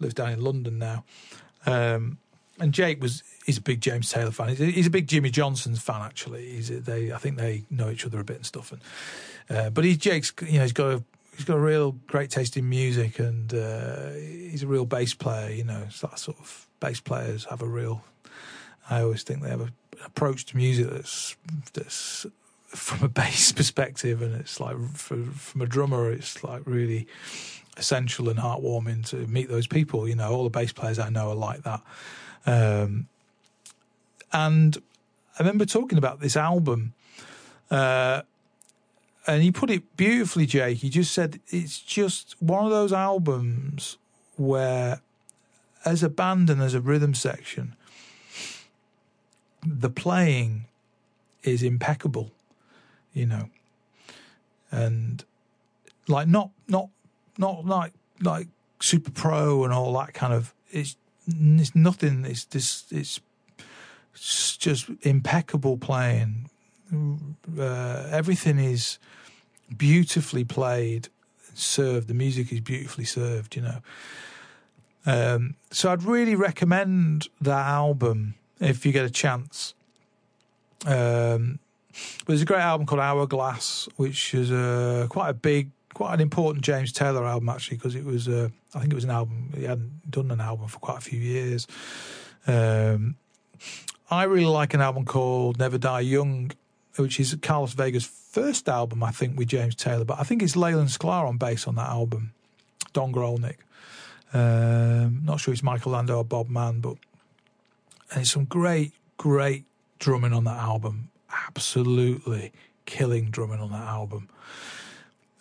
[0.00, 1.04] lives down in London now.
[1.66, 2.18] Um,
[2.58, 4.48] and Jake was he's a big James Taylor fan.
[4.48, 6.58] He's a, he's a big Jimmy Johnson's fan actually.
[6.58, 8.72] A, they I think they know each other a bit and stuff.
[8.72, 8.80] And
[9.56, 11.04] uh, but he's Jake's you know he's got a
[11.36, 15.50] he's got a real great taste in music, and uh, he's a real bass player.
[15.50, 18.02] You know, it's that sort of bass players have a real.
[18.90, 19.72] I always think they have an
[20.04, 21.36] approach to music that's
[21.72, 22.26] that's
[22.66, 27.06] from a bass perspective, and it's like for, from a drummer, it's like really
[27.76, 30.08] essential and heartwarming to meet those people.
[30.08, 31.82] You know, all the bass players I know are like that.
[32.46, 33.08] Um,
[34.32, 34.76] and
[35.38, 36.94] I remember talking about this album.
[37.70, 38.22] Uh,
[39.26, 40.78] and he put it beautifully, Jake.
[40.78, 43.98] He just said it's just one of those albums
[44.36, 45.00] where,
[45.84, 47.74] as a band and as a rhythm section,
[49.64, 50.66] the playing
[51.42, 52.30] is impeccable,
[53.12, 53.48] you know,
[54.70, 55.24] and
[56.06, 56.88] like not not
[57.36, 58.46] not like like
[58.80, 60.96] super pro and all that kind of it's
[61.26, 62.24] it's nothing.
[62.24, 63.20] It's just it's
[64.16, 66.48] just impeccable playing.
[66.92, 68.98] Uh, everything is
[69.76, 71.08] beautifully played,
[71.54, 72.08] served.
[72.08, 73.78] The music is beautifully served, you know.
[75.04, 79.74] Um, so I'd really recommend that album if you get a chance.
[80.84, 81.58] Um,
[82.26, 86.64] there's a great album called Hourglass, which is uh, quite a big, quite an important
[86.64, 89.64] James Taylor album actually, because it was, uh, I think it was an album he
[89.64, 91.66] hadn't done an album for quite a few years.
[92.46, 93.16] Um,
[94.10, 96.52] I really like an album called Never Die Young,
[96.96, 100.04] which is Carlos Vega's first album, I think, with James Taylor.
[100.04, 102.32] But I think it's Leland Sklar on bass on that album,
[102.92, 103.56] Don Grolnick.
[104.32, 106.96] Um, not sure it's Michael Landau or Bob Mann, but
[108.12, 109.64] and it's some great, great
[109.98, 111.10] drumming on that album.
[111.48, 112.52] Absolutely
[112.84, 114.28] killing drumming on that album.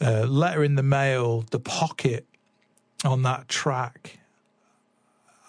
[0.02, 2.26] Uh, Letter in the Mail, The Pocket
[3.04, 4.20] on that track.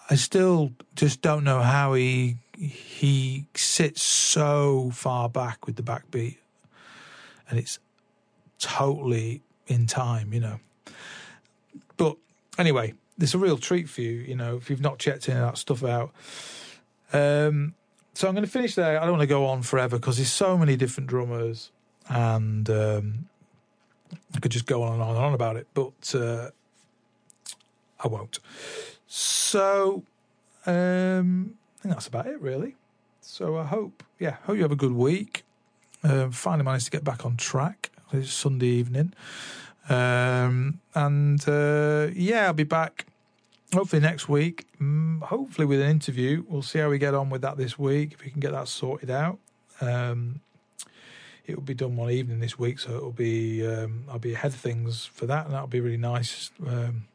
[0.09, 6.37] I still just don't know how he he sits so far back with the backbeat,
[7.49, 7.79] and it's
[8.59, 10.59] totally in time, you know.
[11.97, 12.17] But
[12.57, 15.45] anyway, it's a real treat for you, you know, if you've not checked any of
[15.45, 16.11] that stuff out.
[17.13, 17.75] Um,
[18.13, 18.99] so I'm going to finish there.
[18.99, 21.71] I don't want to go on forever because there's so many different drummers,
[22.09, 23.29] and um,
[24.35, 26.49] I could just go on and on and on about it, but uh,
[27.99, 28.39] I won't.
[29.07, 30.03] So
[30.65, 32.75] um, think that's about it, really.
[33.21, 35.43] So I hope, yeah, hope you have a good week.
[36.03, 37.89] Uh, finally managed to get back on track.
[38.13, 39.13] It's Sunday evening.
[39.89, 43.07] Um, and uh, yeah, I'll be back
[43.73, 44.65] hopefully next week.
[44.81, 46.43] Mm, hopefully with an interview.
[46.47, 48.13] We'll see how we get on with that this week.
[48.13, 49.39] If we can get that sorted out.
[49.81, 50.41] Um,
[51.45, 54.51] it will be done one evening this week, so it'll be um, I'll be ahead
[54.51, 56.51] of things for that, and that'll be really nice.
[56.65, 57.05] Um,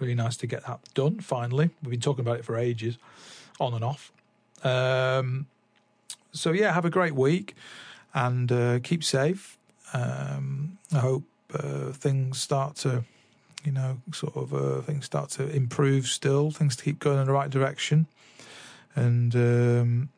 [0.00, 1.70] really nice to get that done finally.
[1.82, 2.96] We've been talking about it for ages,
[3.60, 4.12] on and off.
[4.62, 5.46] Um,
[6.32, 7.54] so yeah, have a great week
[8.12, 9.58] and uh, keep safe.
[9.92, 13.04] Um, I hope uh, things start to,
[13.64, 16.06] you know, sort of uh, things start to improve.
[16.06, 18.06] Still, things to keep going in the right direction,
[18.96, 20.08] and um,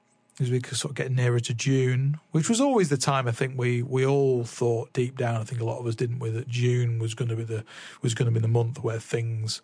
[0.40, 3.58] as we sort of get nearer to June, which was always the time I think
[3.58, 5.40] we we all thought deep down.
[5.40, 7.64] I think a lot of us didn't we that June was going to be the
[8.02, 9.60] was going to be the month where things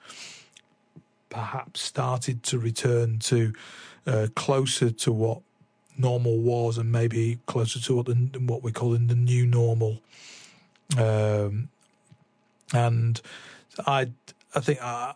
[1.32, 3.52] perhaps started to return to
[4.06, 5.40] uh, closer to what
[5.96, 8.14] normal was, and maybe closer to what the,
[8.46, 10.00] what we're calling the new normal.
[10.98, 11.68] Um,
[12.72, 13.20] and
[13.86, 14.10] I
[14.54, 15.14] I think I,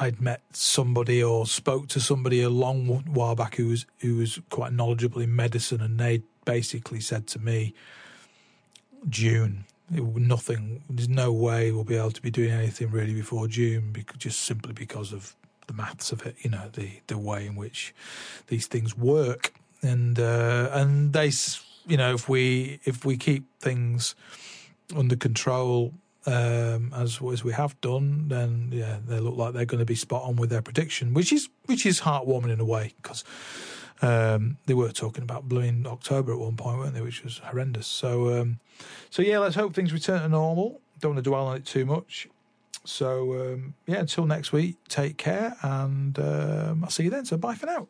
[0.00, 4.40] I'd met somebody or spoke to somebody a long while back who was who was
[4.50, 7.74] quite knowledgeable in medicine, and they basically said to me,
[9.08, 9.64] June.
[9.94, 10.82] It, nothing.
[10.88, 14.40] There's no way we'll be able to be doing anything really before June, because, just
[14.40, 15.36] simply because of
[15.66, 16.36] the maths of it.
[16.40, 17.94] You know, the the way in which
[18.48, 21.30] these things work, and uh, and they,
[21.86, 24.14] you know, if we if we keep things
[24.96, 25.94] under control
[26.26, 29.94] um, as as we have done, then yeah, they look like they're going to be
[29.94, 33.24] spot on with their prediction, which is which is heartwarming in a way because
[34.02, 37.00] um, they were talking about blooming October at one point, weren't they?
[37.00, 37.86] Which was horrendous.
[37.86, 38.60] So um,
[39.10, 40.80] so yeah, let's hope things return to normal.
[41.00, 42.28] Don't want to dwell on it too much.
[42.84, 47.24] So um, yeah, until next week, take care, and um, I'll see you then.
[47.24, 47.88] So bye for now.